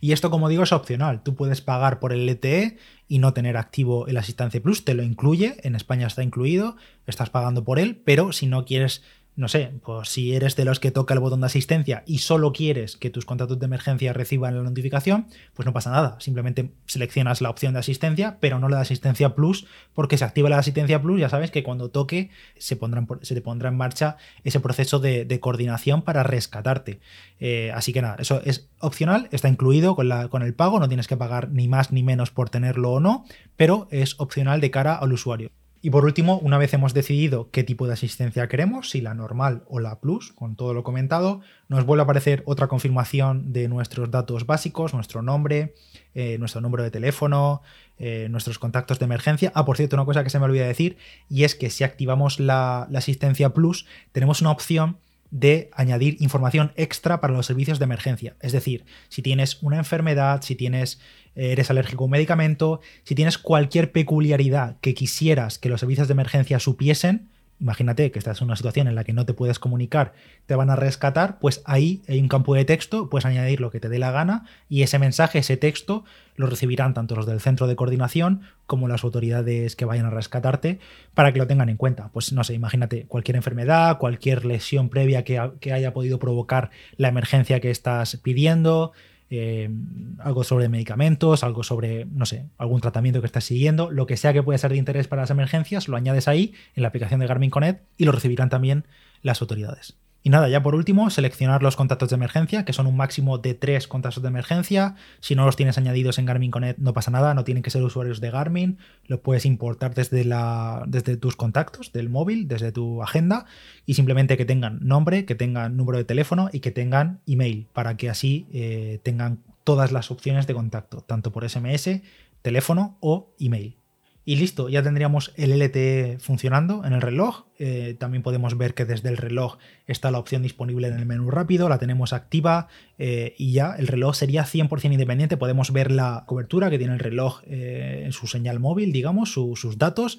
Y 0.00 0.12
esto, 0.12 0.30
como 0.30 0.48
digo, 0.48 0.62
es 0.62 0.72
opcional. 0.72 1.22
Tú 1.22 1.34
puedes 1.34 1.60
pagar 1.60 2.00
por 2.00 2.14
el 2.14 2.26
LTE 2.26 2.78
y 3.06 3.18
no 3.18 3.34
tener 3.34 3.58
activo 3.58 4.06
el 4.06 4.16
Asistencia 4.16 4.62
Plus, 4.62 4.84
te 4.84 4.94
lo 4.94 5.02
incluye, 5.02 5.56
en 5.62 5.74
España 5.74 6.06
está 6.06 6.22
incluido, 6.22 6.76
estás 7.06 7.28
pagando 7.28 7.64
por 7.64 7.78
él, 7.78 8.00
pero 8.02 8.32
si 8.32 8.46
no 8.46 8.64
quieres 8.64 9.02
no 9.38 9.46
sé, 9.46 9.70
pues 9.84 10.08
si 10.08 10.34
eres 10.34 10.56
de 10.56 10.64
los 10.64 10.80
que 10.80 10.90
toca 10.90 11.14
el 11.14 11.20
botón 11.20 11.40
de 11.40 11.46
asistencia 11.46 12.02
y 12.06 12.18
solo 12.18 12.52
quieres 12.52 12.96
que 12.96 13.08
tus 13.08 13.24
contactos 13.24 13.60
de 13.60 13.66
emergencia 13.66 14.12
reciban 14.12 14.56
la 14.56 14.64
notificación, 14.64 15.28
pues 15.54 15.64
no 15.64 15.72
pasa 15.72 15.92
nada. 15.92 16.16
Simplemente 16.18 16.72
seleccionas 16.86 17.40
la 17.40 17.48
opción 17.48 17.74
de 17.74 17.78
asistencia, 17.78 18.38
pero 18.40 18.58
no 18.58 18.68
la 18.68 18.78
de 18.78 18.82
asistencia 18.82 19.36
plus, 19.36 19.68
porque 19.94 20.18
se 20.18 20.24
activa 20.24 20.48
la 20.48 20.58
asistencia 20.58 21.00
plus, 21.00 21.20
ya 21.20 21.28
sabes 21.28 21.52
que 21.52 21.62
cuando 21.62 21.88
toque 21.88 22.30
se, 22.56 22.76
se 23.22 23.34
te 23.36 23.40
pondrá 23.40 23.68
en 23.68 23.76
marcha 23.76 24.16
ese 24.42 24.58
proceso 24.58 24.98
de, 24.98 25.38
coordinación 25.40 26.02
para 26.02 26.24
rescatarte. 26.24 26.98
Eh, 27.38 27.70
así 27.72 27.92
que 27.92 28.02
nada, 28.02 28.16
eso 28.18 28.42
es 28.44 28.68
opcional, 28.80 29.28
está 29.30 29.48
incluido 29.48 29.94
con, 29.94 30.08
la, 30.08 30.26
con 30.26 30.42
el 30.42 30.52
pago, 30.52 30.80
no 30.80 30.88
tienes 30.88 31.06
que 31.06 31.16
pagar 31.16 31.52
ni 31.52 31.68
más 31.68 31.92
ni 31.92 32.02
menos 32.02 32.32
por 32.32 32.50
tenerlo 32.50 32.90
o 32.90 32.98
no, 32.98 33.24
pero 33.56 33.86
es 33.92 34.18
opcional 34.18 34.60
de 34.60 34.72
cara 34.72 34.96
al 34.96 35.12
usuario. 35.12 35.52
Y 35.80 35.90
por 35.90 36.04
último, 36.04 36.38
una 36.38 36.58
vez 36.58 36.74
hemos 36.74 36.92
decidido 36.92 37.50
qué 37.50 37.62
tipo 37.62 37.86
de 37.86 37.92
asistencia 37.92 38.48
queremos, 38.48 38.90
si 38.90 39.00
la 39.00 39.14
normal 39.14 39.62
o 39.68 39.78
la 39.78 40.00
plus, 40.00 40.32
con 40.32 40.56
todo 40.56 40.74
lo 40.74 40.82
comentado, 40.82 41.40
nos 41.68 41.84
vuelve 41.84 42.02
a 42.02 42.04
aparecer 42.04 42.42
otra 42.46 42.66
confirmación 42.66 43.52
de 43.52 43.68
nuestros 43.68 44.10
datos 44.10 44.44
básicos, 44.44 44.92
nuestro 44.92 45.22
nombre, 45.22 45.74
eh, 46.14 46.36
nuestro 46.38 46.60
número 46.60 46.82
de 46.82 46.90
teléfono, 46.90 47.62
eh, 47.98 48.26
nuestros 48.28 48.58
contactos 48.58 48.98
de 48.98 49.04
emergencia. 49.04 49.52
Ah, 49.54 49.64
por 49.64 49.76
cierto, 49.76 49.94
una 49.94 50.04
cosa 50.04 50.24
que 50.24 50.30
se 50.30 50.40
me 50.40 50.46
olvida 50.46 50.66
decir, 50.66 50.96
y 51.28 51.44
es 51.44 51.54
que 51.54 51.70
si 51.70 51.84
activamos 51.84 52.40
la, 52.40 52.88
la 52.90 52.98
asistencia 52.98 53.50
plus, 53.50 53.86
tenemos 54.10 54.40
una 54.40 54.50
opción 54.50 54.98
de 55.30 55.70
añadir 55.72 56.16
información 56.20 56.72
extra 56.76 57.20
para 57.20 57.34
los 57.34 57.46
servicios 57.46 57.78
de 57.78 57.84
emergencia. 57.84 58.36
Es 58.40 58.52
decir, 58.52 58.84
si 59.08 59.22
tienes 59.22 59.62
una 59.62 59.76
enfermedad, 59.76 60.42
si 60.42 60.54
tienes 60.54 61.00
eres 61.34 61.70
alérgico 61.70 62.04
a 62.04 62.06
un 62.06 62.10
medicamento, 62.10 62.80
si 63.04 63.14
tienes 63.14 63.38
cualquier 63.38 63.92
peculiaridad 63.92 64.76
que 64.80 64.94
quisieras 64.94 65.58
que 65.58 65.68
los 65.68 65.80
servicios 65.80 66.08
de 66.08 66.12
emergencia 66.12 66.58
supiesen, 66.58 67.28
imagínate 67.60 68.10
que 68.10 68.18
estás 68.18 68.40
en 68.40 68.46
una 68.46 68.56
situación 68.56 68.88
en 68.88 68.94
la 68.94 69.04
que 69.04 69.12
no 69.12 69.26
te 69.26 69.34
puedes 69.34 69.58
comunicar, 69.58 70.12
te 70.46 70.54
van 70.54 70.70
a 70.70 70.76
rescatar, 70.76 71.38
pues 71.38 71.62
ahí 71.64 72.02
hay 72.08 72.20
un 72.20 72.28
campo 72.28 72.54
de 72.54 72.64
texto, 72.64 73.10
puedes 73.10 73.26
añadir 73.26 73.60
lo 73.60 73.70
que 73.70 73.80
te 73.80 73.88
dé 73.88 73.98
la 73.98 74.10
gana 74.10 74.44
y 74.68 74.82
ese 74.82 74.98
mensaje, 74.98 75.40
ese 75.40 75.56
texto, 75.56 76.04
lo 76.36 76.46
recibirán 76.46 76.94
tanto 76.94 77.16
los 77.16 77.26
del 77.26 77.40
centro 77.40 77.66
de 77.66 77.74
coordinación 77.74 78.42
como 78.66 78.86
las 78.86 79.02
autoridades 79.02 79.74
que 79.74 79.84
vayan 79.84 80.06
a 80.06 80.10
rescatarte 80.10 80.78
para 81.14 81.32
que 81.32 81.38
lo 81.40 81.46
tengan 81.46 81.68
en 81.68 81.76
cuenta. 81.76 82.10
Pues 82.12 82.32
no 82.32 82.44
sé, 82.44 82.54
imagínate 82.54 83.06
cualquier 83.06 83.36
enfermedad, 83.36 83.98
cualquier 83.98 84.44
lesión 84.44 84.88
previa 84.88 85.24
que, 85.24 85.50
que 85.60 85.72
haya 85.72 85.92
podido 85.92 86.18
provocar 86.18 86.70
la 86.96 87.08
emergencia 87.08 87.60
que 87.60 87.70
estás 87.70 88.16
pidiendo, 88.18 88.92
eh, 89.30 89.70
algo 90.18 90.44
sobre 90.44 90.68
medicamentos, 90.68 91.44
algo 91.44 91.62
sobre, 91.62 92.06
no 92.06 92.26
sé, 92.26 92.46
algún 92.56 92.80
tratamiento 92.80 93.20
que 93.20 93.26
estás 93.26 93.44
siguiendo, 93.44 93.90
lo 93.90 94.06
que 94.06 94.16
sea 94.16 94.32
que 94.32 94.42
pueda 94.42 94.58
ser 94.58 94.72
de 94.72 94.78
interés 94.78 95.08
para 95.08 95.22
las 95.22 95.30
emergencias, 95.30 95.88
lo 95.88 95.96
añades 95.96 96.28
ahí 96.28 96.54
en 96.74 96.82
la 96.82 96.88
aplicación 96.88 97.20
de 97.20 97.26
Garmin 97.26 97.50
Connect 97.50 97.82
y 97.96 98.04
lo 98.04 98.12
recibirán 98.12 98.48
también 98.48 98.86
las 99.22 99.40
autoridades. 99.42 99.96
Y 100.28 100.30
nada, 100.30 100.50
ya 100.50 100.62
por 100.62 100.74
último, 100.74 101.08
seleccionar 101.08 101.62
los 101.62 101.74
contactos 101.74 102.10
de 102.10 102.16
emergencia, 102.16 102.66
que 102.66 102.74
son 102.74 102.86
un 102.86 102.94
máximo 102.94 103.38
de 103.38 103.54
tres 103.54 103.88
contactos 103.88 104.22
de 104.22 104.28
emergencia. 104.28 104.94
Si 105.20 105.34
no 105.34 105.46
los 105.46 105.56
tienes 105.56 105.78
añadidos 105.78 106.18
en 106.18 106.26
Garmin 106.26 106.50
Connect, 106.50 106.78
no 106.78 106.92
pasa 106.92 107.10
nada, 107.10 107.32
no 107.32 107.44
tienen 107.44 107.62
que 107.62 107.70
ser 107.70 107.82
usuarios 107.82 108.20
de 108.20 108.30
Garmin. 108.30 108.76
Lo 109.06 109.22
puedes 109.22 109.46
importar 109.46 109.94
desde, 109.94 110.26
la, 110.26 110.84
desde 110.86 111.16
tus 111.16 111.34
contactos 111.34 111.92
del 111.92 112.10
móvil, 112.10 112.46
desde 112.46 112.72
tu 112.72 113.02
agenda, 113.02 113.46
y 113.86 113.94
simplemente 113.94 114.36
que 114.36 114.44
tengan 114.44 114.80
nombre, 114.86 115.24
que 115.24 115.34
tengan 115.34 115.78
número 115.78 115.96
de 115.96 116.04
teléfono 116.04 116.50
y 116.52 116.60
que 116.60 116.72
tengan 116.72 117.20
email, 117.26 117.66
para 117.72 117.96
que 117.96 118.10
así 118.10 118.48
eh, 118.52 119.00
tengan 119.02 119.38
todas 119.64 119.92
las 119.92 120.10
opciones 120.10 120.46
de 120.46 120.52
contacto, 120.52 121.00
tanto 121.00 121.32
por 121.32 121.48
SMS, 121.48 122.02
teléfono 122.42 122.98
o 123.00 123.30
email. 123.40 123.78
Y 124.28 124.36
listo, 124.36 124.68
ya 124.68 124.82
tendríamos 124.82 125.32
el 125.36 125.58
LTE 125.58 126.18
funcionando 126.20 126.84
en 126.84 126.92
el 126.92 127.00
reloj. 127.00 127.46
Eh, 127.58 127.96
también 127.98 128.22
podemos 128.22 128.58
ver 128.58 128.74
que 128.74 128.84
desde 128.84 129.08
el 129.08 129.16
reloj 129.16 129.56
está 129.86 130.10
la 130.10 130.18
opción 130.18 130.42
disponible 130.42 130.88
en 130.88 130.98
el 130.98 131.06
menú 131.06 131.30
rápido, 131.30 131.70
la 131.70 131.78
tenemos 131.78 132.12
activa 132.12 132.68
eh, 132.98 133.34
y 133.38 133.52
ya 133.52 133.74
el 133.78 133.86
reloj 133.86 134.14
sería 134.16 134.44
100% 134.44 134.92
independiente. 134.92 135.38
Podemos 135.38 135.72
ver 135.72 135.90
la 135.90 136.24
cobertura 136.26 136.68
que 136.68 136.76
tiene 136.76 136.92
el 136.92 136.98
reloj 136.98 137.40
eh, 137.46 138.02
en 138.04 138.12
su 138.12 138.26
señal 138.26 138.60
móvil, 138.60 138.92
digamos, 138.92 139.32
sus 139.32 139.78
datos. 139.78 140.18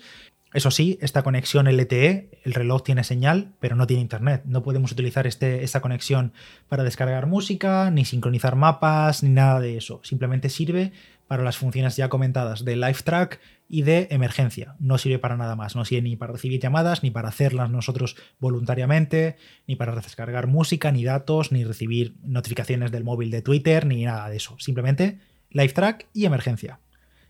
Eso 0.55 0.71
sí, 0.71 0.97
esta 1.01 1.21
conexión 1.21 1.67
LTE, 1.67 2.31
el 2.43 2.53
reloj 2.55 2.81
tiene 2.81 3.03
señal, 3.03 3.53
pero 3.59 3.75
no 3.75 3.85
tiene 3.85 4.01
internet. 4.01 4.41
No 4.45 4.63
podemos 4.63 4.91
utilizar 4.91 5.27
este, 5.27 5.63
esta 5.63 5.81
conexión 5.81 6.33
para 6.67 6.83
descargar 6.83 7.27
música, 7.27 7.91
ni 7.91 8.05
sincronizar 8.05 8.55
mapas, 8.55 9.21
ni 9.21 9.29
nada 9.29 9.59
de 9.59 9.77
eso. 9.77 10.01
Simplemente 10.01 10.49
sirve 10.49 10.93
para 11.27 11.43
las 11.43 11.57
funciones 11.57 11.95
ya 11.95 12.09
comentadas 12.09 12.65
de 12.65 12.75
Live 12.75 13.03
Track 13.03 13.39
y 13.69 13.83
de 13.83 14.07
emergencia. 14.09 14.75
No 14.79 14.97
sirve 14.97 15.19
para 15.19 15.37
nada 15.37 15.55
más. 15.55 15.75
No 15.75 15.85
sirve 15.85 16.01
ni 16.01 16.15
para 16.15 16.33
recibir 16.33 16.59
llamadas, 16.59 17.03
ni 17.03 17.11
para 17.11 17.29
hacerlas 17.29 17.69
nosotros 17.69 18.17
voluntariamente, 18.39 19.37
ni 19.67 19.75
para 19.75 19.95
descargar 19.95 20.47
música, 20.47 20.91
ni 20.91 21.03
datos, 21.03 21.51
ni 21.51 21.63
recibir 21.63 22.15
notificaciones 22.23 22.91
del 22.91 23.03
móvil 23.03 23.29
de 23.29 23.43
Twitter, 23.43 23.85
ni 23.85 24.03
nada 24.03 24.27
de 24.27 24.37
eso. 24.37 24.57
Simplemente 24.59 25.19
Live 25.51 25.73
Track 25.73 26.07
y 26.13 26.25
emergencia. 26.25 26.79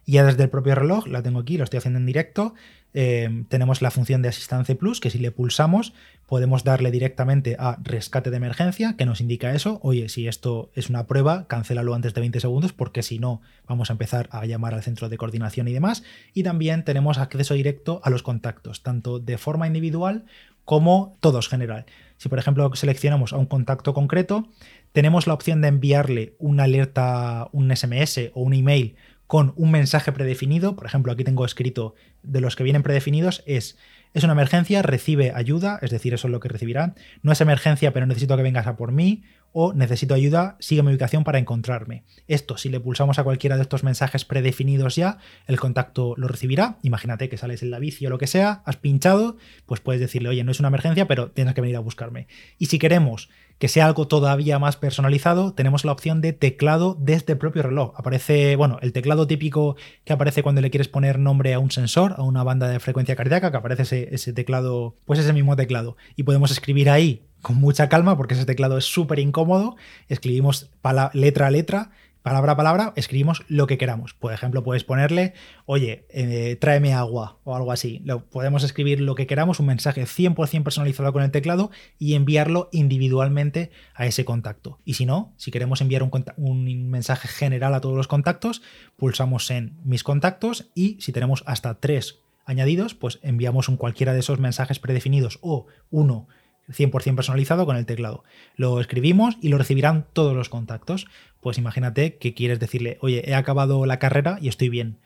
Y 0.06 0.14
ya 0.14 0.24
desde 0.24 0.44
el 0.44 0.50
propio 0.50 0.74
reloj, 0.76 1.08
la 1.08 1.22
tengo 1.22 1.40
aquí, 1.40 1.58
lo 1.58 1.66
estoy 1.66 1.78
haciendo 1.78 2.00
en 2.00 2.06
directo, 2.06 2.56
eh, 2.94 3.44
tenemos 3.50 3.82
la 3.82 3.92
función 3.92 4.22
de 4.22 4.30
Assistance 4.30 4.76
Plus, 4.76 5.00
que 5.00 5.10
si 5.10 5.20
le 5.20 5.32
pulsamos 5.32 5.94
podemos 6.30 6.64
darle 6.64 6.92
directamente 6.92 7.56
a 7.58 7.80
rescate 7.82 8.30
de 8.30 8.38
emergencia, 8.38 8.96
que 8.96 9.08
nos 9.08 9.20
indica 9.20 9.52
eso, 9.56 9.80
oye, 9.82 10.10
si 10.10 10.28
esto 10.28 10.70
es 10.76 10.88
una 10.88 11.08
prueba, 11.08 11.48
cancélalo 11.48 11.96
antes 11.96 12.14
de 12.14 12.22
20 12.22 12.40
segundos, 12.40 12.72
porque 12.72 13.02
si 13.02 13.18
no, 13.18 13.42
vamos 13.68 13.90
a 13.90 13.94
empezar 13.94 14.30
a 14.32 14.46
llamar 14.46 14.76
al 14.76 14.84
centro 14.84 15.10
de 15.10 15.18
coordinación 15.18 15.68
y 15.68 15.74
demás. 15.74 16.04
Y 16.36 16.44
también 16.44 16.86
tenemos 16.86 17.18
acceso 17.18 17.56
directo 17.56 18.00
a 18.04 18.12
los 18.12 18.22
contactos, 18.22 18.84
tanto 18.84 19.18
de 19.18 19.40
forma 19.40 19.66
individual 19.66 20.26
como 20.66 21.18
todos 21.20 21.50
general. 21.50 21.88
Si 22.18 22.30
por 22.30 22.38
ejemplo 22.38 22.70
seleccionamos 22.76 23.34
a 23.34 23.38
un 23.38 23.48
contacto 23.48 23.96
concreto, 23.96 24.50
tenemos 24.92 25.26
la 25.26 25.34
opción 25.34 25.62
de 25.62 25.70
enviarle 25.70 26.36
una 26.38 26.66
alerta, 26.66 27.48
un 27.54 27.76
SMS 27.76 28.30
o 28.36 28.44
un 28.44 28.54
email 28.54 28.96
con 29.30 29.54
un 29.58 29.70
mensaje 29.70 30.12
predefinido. 30.12 30.76
Por 30.76 30.88
ejemplo, 30.88 31.12
aquí 31.12 31.24
tengo 31.24 31.46
escrito 31.46 31.94
de 32.24 32.42
los 32.42 32.56
que 32.56 32.64
vienen 32.64 32.82
predefinidos 32.82 33.44
es 33.46 33.78
es 34.16 34.24
una 34.24 34.34
emergencia, 34.34 34.82
recibe 34.82 35.34
ayuda, 35.36 35.78
es 35.84 35.92
decir, 35.92 36.16
eso 36.16 36.28
es 36.28 36.32
lo 36.32 36.40
que 36.40 36.50
recibirá. 36.50 36.96
No 37.22 37.32
es 37.32 37.42
emergencia, 37.42 37.94
pero 37.94 38.08
necesito 38.08 38.36
que 38.36 38.42
vengas 38.42 38.66
a 38.66 38.76
por 38.76 38.92
mí. 38.92 39.22
O 39.52 39.74
necesito 39.74 40.14
ayuda, 40.14 40.58
sigue 40.60 40.84
mi 40.84 40.90
ubicación 40.90 41.24
para 41.24 41.40
encontrarme. 41.40 42.04
Esto, 42.28 42.58
si 42.58 42.70
le 42.70 42.80
pulsamos 42.80 43.18
a 43.18 43.24
cualquiera 43.24 43.56
de 43.56 43.64
estos 43.64 43.84
mensajes 43.84 44.26
predefinidos 44.26 44.96
ya, 44.96 45.18
el 45.48 45.60
contacto 45.60 46.14
lo 46.18 46.28
recibirá. 46.28 46.78
Imagínate 46.84 47.30
que 47.30 47.38
sales 47.38 47.64
en 47.64 47.72
la 47.72 47.80
bici 47.80 48.06
o 48.06 48.10
lo 48.12 48.20
que 48.20 48.28
sea, 48.28 48.62
has 48.66 48.78
pinchado, 48.78 49.38
pues 49.66 49.80
puedes 49.80 50.02
decirle, 50.02 50.30
oye, 50.30 50.44
no 50.44 50.52
es 50.52 50.60
una 50.60 50.68
emergencia, 50.68 51.08
pero 51.08 51.32
tienes 51.32 51.56
que 51.56 51.62
venir 51.62 51.78
a 51.78 51.82
buscarme. 51.82 52.28
Y 52.60 52.68
si 52.68 52.78
queremos 52.78 53.30
que 53.60 53.68
sea 53.68 53.86
algo 53.86 54.08
todavía 54.08 54.58
más 54.58 54.78
personalizado, 54.78 55.54
tenemos 55.54 55.84
la 55.84 55.92
opción 55.92 56.22
de 56.22 56.32
teclado 56.32 56.98
desde 57.00 57.34
el 57.34 57.38
propio 57.38 57.62
reloj. 57.62 57.94
Aparece, 57.98 58.56
bueno, 58.56 58.80
el 58.82 58.94
teclado 58.94 59.28
típico 59.28 59.76
que 60.06 60.14
aparece 60.14 60.44
cuando 60.44 60.62
le 60.62 60.72
quieres 60.72 60.88
poner 60.88 61.20
nombre 61.20 61.54
a 61.54 61.60
un 61.60 61.70
sensor, 61.70 62.16
a 62.18 62.24
una 62.24 62.44
banda 62.44 62.70
de 62.70 62.80
frecuencia 62.80 63.18
cardíaca, 63.18 63.52
que 63.52 63.58
aparece 63.58 64.08
ese, 64.12 64.34
teclado, 64.34 64.96
pues 65.06 65.20
ese 65.20 65.34
mismo 65.34 65.58
teclado. 65.58 65.98
Y 66.16 66.24
podemos 66.24 66.52
escribir 66.52 66.90
ahí 66.90 67.26
con 67.42 67.58
mucha 67.58 67.90
calma, 67.90 68.16
porque 68.16 68.34
ese 68.34 68.46
teclado 68.46 68.78
es 68.78 68.86
súper 68.86 69.20
incómodo. 69.20 69.76
Escribimos 70.08 70.72
letra 71.14 71.48
a 71.48 71.52
letra 71.52 71.92
palabra 72.22 72.54
a 72.54 72.58
palabra, 72.58 72.94
escribimos 72.96 73.44
lo 73.48 73.68
que 73.68 73.78
queramos. 73.78 74.14
Por 74.14 74.34
ejemplo, 74.34 74.64
puedes 74.64 74.84
ponerle, 74.84 75.34
oye, 75.66 76.06
eh, 76.10 76.58
tráeme 76.60 76.94
agua 76.94 77.38
o 77.44 77.56
algo 77.56 77.72
así. 77.72 78.02
Lo, 78.04 78.26
podemos 78.26 78.64
escribir 78.64 79.02
lo 79.02 79.16
que 79.16 79.28
queramos, 79.28 79.60
un 79.60 79.68
mensaje 79.68 80.04
100% 80.04 80.64
personalizado 80.64 81.14
con 81.14 81.24
el 81.24 81.32
teclado 81.32 81.72
y 81.98 82.16
enviarlo 82.16 82.70
individualmente 82.72 83.72
a 83.94 84.06
ese 84.06 84.26
contacto. 84.26 84.80
Y 84.86 84.96
si 84.96 85.06
no, 85.06 85.34
si 85.38 85.52
queremos 85.52 85.82
enviar 85.82 86.04
un, 86.04 86.12
un 86.38 86.90
mensaje 86.90 87.28
general 87.28 87.74
a 87.74 87.82
todos 87.82 87.96
los 87.96 88.08
contactos, 88.08 88.62
pulsamos 88.96 89.50
en 89.52 89.78
mis 89.84 90.04
contactos 90.04 90.70
y 90.76 90.98
si 91.00 91.12
tenemos 91.12 91.44
hasta 91.46 91.80
tres 91.80 92.20
añadidos, 92.46 92.96
pues 92.96 93.20
enviamos 93.22 93.70
un 93.70 93.78
cualquiera 93.78 94.14
de 94.14 94.20
esos 94.20 94.40
mensajes 94.40 94.80
predefinidos 94.80 95.38
o 95.42 95.68
uno 95.92 96.28
100% 96.70 97.16
personalizado 97.16 97.66
con 97.66 97.76
el 97.76 97.86
teclado. 97.86 98.24
Lo 98.56 98.80
escribimos 98.80 99.38
y 99.42 99.50
lo 99.50 99.58
recibirán 99.58 100.06
todos 100.14 100.36
los 100.36 100.50
contactos. 100.50 101.08
Pues 101.42 101.58
imagínate 101.58 102.18
que 102.18 102.34
quieres 102.34 102.60
decirle, 102.60 102.98
oye, 103.02 103.30
he 103.30 103.36
acabado 103.36 103.86
la 103.86 104.00
carrera 104.00 104.38
y 104.42 104.48
estoy 104.48 104.70
bien. 104.70 104.98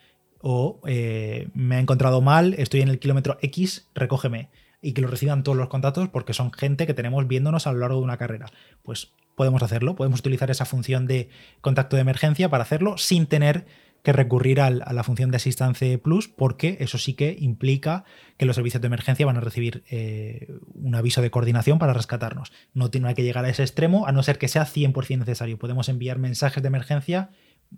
o 0.41 0.82
eh, 0.86 1.47
me 1.54 1.76
ha 1.76 1.80
encontrado 1.80 2.19
mal, 2.19 2.54
estoy 2.58 2.82
en 2.82 2.89
el 2.89 2.99
kilómetro 2.99 3.38
X, 3.41 3.88
recógeme 3.95 4.49
y 4.82 4.91
que 4.91 5.02
lo 5.02 5.08
reciban 5.08 5.43
todos 5.43 5.58
los 5.58 5.69
contactos 5.69 6.10
porque 6.10 6.34
son 6.34 6.52
gente 6.52 6.86
que 6.86 6.93
tenemos 6.93 7.26
viéndonos 7.28 7.65
a 7.65 7.71
lo 7.71 7.80
largo 7.80 7.97
de 7.97 8.04
una 8.04 8.17
carrera. 8.17 8.47
Pues 8.84 9.13
podemos 9.36 9.63
hacerlo, 9.63 9.95
podemos 9.95 10.19
utilizar 10.19 10.52
esa 10.52 10.65
función 10.65 11.08
de 11.08 11.30
contacto 11.62 11.95
de 11.95 12.02
emergencia 12.02 12.49
para 12.49 12.63
hacerlo 12.63 12.97
sin 12.97 13.26
tener 13.26 13.65
que 14.04 14.12
recurrir 14.12 14.60
a 14.60 14.70
la 14.70 15.04
función 15.04 15.32
de 15.32 15.38
Assistance 15.38 15.98
Plus, 15.98 16.28
porque 16.28 16.78
eso 16.82 16.98
sí 16.98 17.13
que 17.13 17.36
implica 17.39 18.04
que 18.38 18.46
los 18.46 18.58
servicios 18.58 18.82
de 18.82 18.88
emergencia 18.88 19.26
van 19.26 19.38
a 19.38 19.39
recibir 19.39 19.84
eh, 19.89 20.50
un 20.76 20.94
aviso 20.94 21.22
de 21.22 21.32
coordinación 21.32 21.80
para 21.80 21.94
rescatarnos. 21.94 22.52
No 22.74 22.92
tiene 22.92 23.16
que 23.16 23.24
llegar 23.24 23.46
a 23.46 23.50
ese 23.50 23.63
extremo, 23.63 24.06
a 24.06 24.12
no 24.12 24.22
ser 24.22 24.38
que 24.38 24.50
sea 24.50 24.66
100% 24.66 25.20
necesario. 25.20 25.58
Podemos 25.58 25.88
enviar 25.88 26.20
mensajes 26.20 26.62
de 26.62 26.68
emergencia 26.68 27.30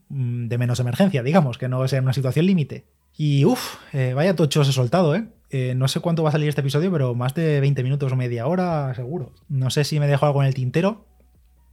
mm, 0.09 0.47
de 0.47 0.57
menos 0.57 0.79
emergencia, 0.79 1.21
digamos, 1.21 1.59
que 1.59 1.69
no 1.69 1.87
sea 1.87 2.01
una 2.01 2.13
situación 2.13 2.47
límite. 2.47 2.85
Y 3.15 3.45
uff, 3.45 3.75
eh, 3.93 4.13
vaya 4.15 4.35
tocho 4.35 4.61
os 4.61 4.67
he 4.67 4.73
soltado, 4.73 5.15
¿eh? 5.15 5.27
¿eh? 5.51 5.73
No 5.75 5.87
sé 5.87 5.99
cuánto 5.99 6.23
va 6.23 6.29
a 6.29 6.31
salir 6.31 6.49
este 6.49 6.61
episodio, 6.61 6.91
pero 6.91 7.13
más 7.13 7.35
de 7.35 7.59
20 7.59 7.83
minutos 7.83 8.11
o 8.11 8.15
media 8.15 8.47
hora, 8.47 8.93
seguro. 8.95 9.31
No 9.47 9.69
sé 9.69 9.83
si 9.83 9.99
me 9.99 10.07
dejo 10.07 10.25
algo 10.25 10.41
en 10.41 10.47
el 10.47 10.55
tintero, 10.55 11.05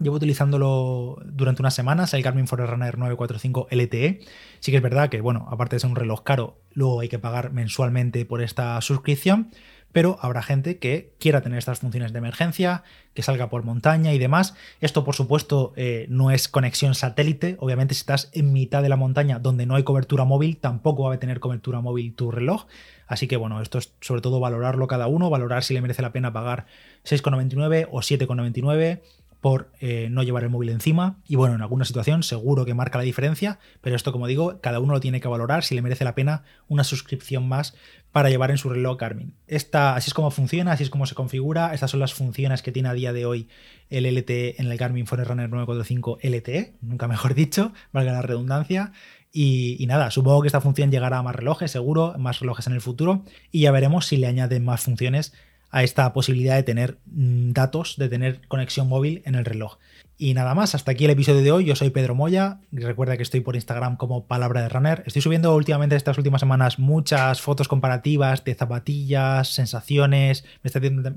Llevo 0.02 0.16
utilizándolo 0.16 1.18
durante 1.24 1.62
unas 1.62 1.74
semanas, 1.74 2.12
el 2.14 2.22
Garmin 2.22 2.48
Forerunner 2.48 2.98
945 2.98 3.68
LTE. 3.70 4.20
Sí 4.58 4.70
que 4.70 4.78
es 4.78 4.82
verdad 4.82 5.08
que, 5.08 5.20
bueno, 5.20 5.46
aparte 5.50 5.76
de 5.76 5.80
ser 5.80 5.90
un 5.90 5.96
reloj 5.96 6.22
caro, 6.24 6.58
luego 6.72 7.00
hay 7.00 7.08
que 7.08 7.18
pagar 7.18 7.52
mensualmente 7.52 8.24
por 8.24 8.42
esta 8.42 8.80
suscripción, 8.80 9.50
pero 9.92 10.18
habrá 10.20 10.42
gente 10.42 10.78
que 10.78 11.14
quiera 11.20 11.42
tener 11.42 11.58
estas 11.58 11.80
funciones 11.80 12.12
de 12.12 12.18
emergencia, 12.18 12.82
que 13.14 13.22
salga 13.22 13.48
por 13.50 13.62
montaña 13.62 14.12
y 14.12 14.18
demás. 14.18 14.54
Esto, 14.80 15.04
por 15.04 15.14
supuesto, 15.14 15.72
eh, 15.76 16.06
no 16.08 16.30
es 16.30 16.48
conexión 16.48 16.94
satélite. 16.94 17.56
Obviamente, 17.60 17.94
si 17.94 18.00
estás 18.00 18.30
en 18.32 18.52
mitad 18.52 18.82
de 18.82 18.88
la 18.88 18.96
montaña 18.96 19.38
donde 19.38 19.66
no 19.66 19.76
hay 19.76 19.84
cobertura 19.84 20.24
móvil, 20.24 20.56
tampoco 20.56 21.04
va 21.04 21.14
a 21.14 21.18
tener 21.20 21.40
cobertura 21.40 21.80
móvil 21.80 22.14
tu 22.14 22.30
reloj. 22.30 22.66
Así 23.06 23.28
que, 23.28 23.36
bueno, 23.36 23.60
esto 23.60 23.78
es 23.78 23.92
sobre 24.00 24.22
todo 24.22 24.40
valorarlo 24.40 24.86
cada 24.86 25.06
uno, 25.06 25.28
valorar 25.28 25.62
si 25.62 25.74
le 25.74 25.82
merece 25.82 26.02
la 26.02 26.12
pena 26.12 26.32
pagar 26.32 26.66
6,99 27.04 27.88
o 27.90 27.98
7,99 27.98 29.02
por 29.42 29.72
eh, 29.80 30.06
no 30.08 30.22
llevar 30.22 30.44
el 30.44 30.50
móvil 30.50 30.68
encima. 30.68 31.18
Y 31.26 31.34
bueno, 31.34 31.56
en 31.56 31.62
alguna 31.62 31.84
situación 31.84 32.22
seguro 32.22 32.64
que 32.64 32.74
marca 32.74 32.96
la 32.96 33.04
diferencia, 33.04 33.58
pero 33.80 33.96
esto, 33.96 34.12
como 34.12 34.28
digo, 34.28 34.60
cada 34.60 34.78
uno 34.78 34.92
lo 34.92 35.00
tiene 35.00 35.20
que 35.20 35.26
valorar 35.26 35.64
si 35.64 35.74
le 35.74 35.82
merece 35.82 36.04
la 36.04 36.14
pena 36.14 36.44
una 36.68 36.84
suscripción 36.84 37.48
más 37.48 37.74
para 38.12 38.30
llevar 38.30 38.52
en 38.52 38.58
su 38.58 38.68
reloj 38.68 38.96
Garmin. 38.98 39.34
Esta, 39.48 39.96
así 39.96 40.10
es 40.10 40.14
como 40.14 40.30
funciona, 40.30 40.70
así 40.70 40.84
es 40.84 40.90
como 40.90 41.06
se 41.06 41.16
configura. 41.16 41.74
Estas 41.74 41.90
son 41.90 41.98
las 41.98 42.14
funciones 42.14 42.62
que 42.62 42.70
tiene 42.70 42.88
a 42.88 42.92
día 42.92 43.12
de 43.12 43.26
hoy 43.26 43.48
el 43.90 44.06
LTE 44.06 44.60
en 44.60 44.70
el 44.70 44.78
Garmin 44.78 45.08
Forerunner 45.08 45.50
945 45.50 46.18
LTE, 46.22 46.76
nunca 46.80 47.08
mejor 47.08 47.34
dicho, 47.34 47.72
valga 47.92 48.12
la 48.12 48.22
redundancia. 48.22 48.92
Y, 49.32 49.76
y, 49.82 49.86
nada, 49.86 50.12
supongo 50.12 50.42
que 50.42 50.48
esta 50.48 50.60
función 50.60 50.92
llegará 50.92 51.18
a 51.18 51.22
más 51.24 51.34
relojes, 51.34 51.72
seguro, 51.72 52.14
más 52.16 52.38
relojes 52.38 52.68
en 52.68 52.74
el 52.74 52.80
futuro, 52.80 53.24
y 53.50 53.62
ya 53.62 53.72
veremos 53.72 54.06
si 54.06 54.18
le 54.18 54.28
añaden 54.28 54.64
más 54.64 54.82
funciones 54.82 55.32
a 55.72 55.82
esta 55.82 56.12
posibilidad 56.12 56.54
de 56.54 56.62
tener 56.62 56.98
mm, 57.06 57.52
datos, 57.52 57.96
de 57.96 58.08
tener 58.08 58.46
conexión 58.46 58.88
móvil 58.88 59.22
en 59.24 59.34
el 59.34 59.44
reloj. 59.44 59.78
Y 60.18 60.34
nada 60.34 60.54
más, 60.54 60.74
hasta 60.76 60.92
aquí 60.92 61.06
el 61.06 61.10
episodio 61.10 61.42
de 61.42 61.50
hoy. 61.50 61.64
Yo 61.64 61.74
soy 61.74 61.90
Pedro 61.90 62.14
Moya. 62.14 62.60
Recuerda 62.70 63.16
que 63.16 63.24
estoy 63.24 63.40
por 63.40 63.56
Instagram 63.56 63.96
como 63.96 64.26
Palabra 64.26 64.62
de 64.62 64.68
Runner. 64.68 65.02
Estoy 65.06 65.22
subiendo 65.22 65.56
últimamente 65.56 65.96
estas 65.96 66.16
últimas 66.18 66.40
semanas 66.40 66.78
muchas 66.78 67.40
fotos 67.40 67.66
comparativas 67.66 68.44
de 68.44 68.54
zapatillas, 68.54 69.48
sensaciones. 69.48 70.44
Me 70.62 70.68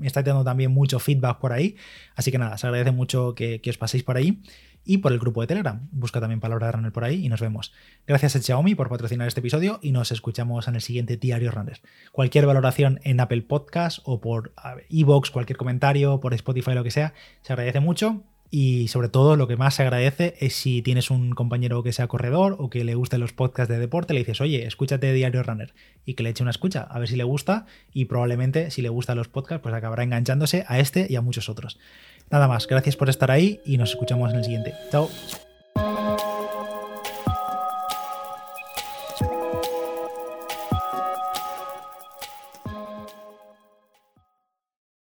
está, 0.06 0.22
dando 0.22 0.42
también 0.42 0.72
mucho 0.72 0.98
feedback 0.98 1.38
por 1.38 1.52
ahí. 1.52 1.76
Así 2.16 2.32
que 2.32 2.38
nada, 2.38 2.56
se 2.58 2.66
agradece 2.66 2.90
mucho 2.90 3.34
que, 3.34 3.60
que 3.60 3.70
os 3.70 3.78
paséis 3.78 4.02
por 4.02 4.16
ahí 4.16 4.40
y 4.86 4.98
por 4.98 5.12
el 5.12 5.18
grupo 5.18 5.42
de 5.42 5.48
Telegram. 5.48 5.88
Busca 5.90 6.20
también 6.20 6.40
Palabra 6.40 6.66
de 6.66 6.72
Runner 6.72 6.92
por 6.92 7.04
ahí 7.04 7.26
y 7.26 7.28
nos 7.28 7.40
vemos. 7.40 7.72
Gracias 8.06 8.36
a 8.36 8.40
Xiaomi 8.40 8.74
por 8.74 8.88
patrocinar 8.88 9.28
este 9.28 9.40
episodio 9.40 9.80
y 9.82 9.92
nos 9.92 10.12
escuchamos 10.12 10.68
en 10.68 10.76
el 10.76 10.80
siguiente 10.80 11.16
Diario 11.16 11.50
Runner. 11.50 11.80
Cualquier 12.12 12.46
valoración 12.46 13.00
en 13.02 13.20
Apple 13.20 13.42
Podcast 13.42 13.98
o 14.04 14.20
por 14.20 14.52
iVoox, 14.88 15.30
cualquier 15.30 15.56
comentario, 15.58 16.20
por 16.20 16.32
Spotify, 16.32 16.72
lo 16.72 16.84
que 16.84 16.90
sea, 16.90 17.12
se 17.42 17.52
agradece 17.52 17.80
mucho. 17.80 18.22
Y 18.48 18.86
sobre 18.88 19.08
todo 19.08 19.36
lo 19.36 19.48
que 19.48 19.56
más 19.56 19.74
se 19.74 19.82
agradece 19.82 20.36
es 20.38 20.54
si 20.54 20.80
tienes 20.80 21.10
un 21.10 21.32
compañero 21.32 21.82
que 21.82 21.92
sea 21.92 22.06
corredor 22.06 22.56
o 22.60 22.70
que 22.70 22.84
le 22.84 22.94
gusten 22.94 23.20
los 23.20 23.32
podcasts 23.32 23.72
de 23.72 23.80
deporte, 23.80 24.14
le 24.14 24.20
dices, 24.20 24.40
oye, 24.40 24.66
escúchate 24.66 25.12
Diario 25.12 25.42
Runner 25.42 25.74
y 26.04 26.14
que 26.14 26.22
le 26.22 26.30
eche 26.30 26.44
una 26.44 26.52
escucha, 26.52 26.82
a 26.82 26.98
ver 27.00 27.08
si 27.08 27.16
le 27.16 27.24
gusta 27.24 27.66
y 27.92 28.04
probablemente 28.04 28.70
si 28.70 28.82
le 28.82 28.88
gustan 28.88 29.16
los 29.16 29.28
podcasts, 29.28 29.62
pues 29.62 29.74
acabará 29.74 30.04
enganchándose 30.04 30.64
a 30.68 30.78
este 30.78 31.08
y 31.10 31.16
a 31.16 31.22
muchos 31.22 31.48
otros. 31.48 31.78
Nada 32.30 32.48
más, 32.48 32.66
gracias 32.66 32.96
por 32.96 33.08
estar 33.08 33.30
ahí 33.30 33.60
y 33.64 33.78
nos 33.78 33.90
escuchamos 33.90 34.32
en 34.32 34.38
el 34.38 34.44
siguiente. 34.44 34.74
Chao. 34.90 35.08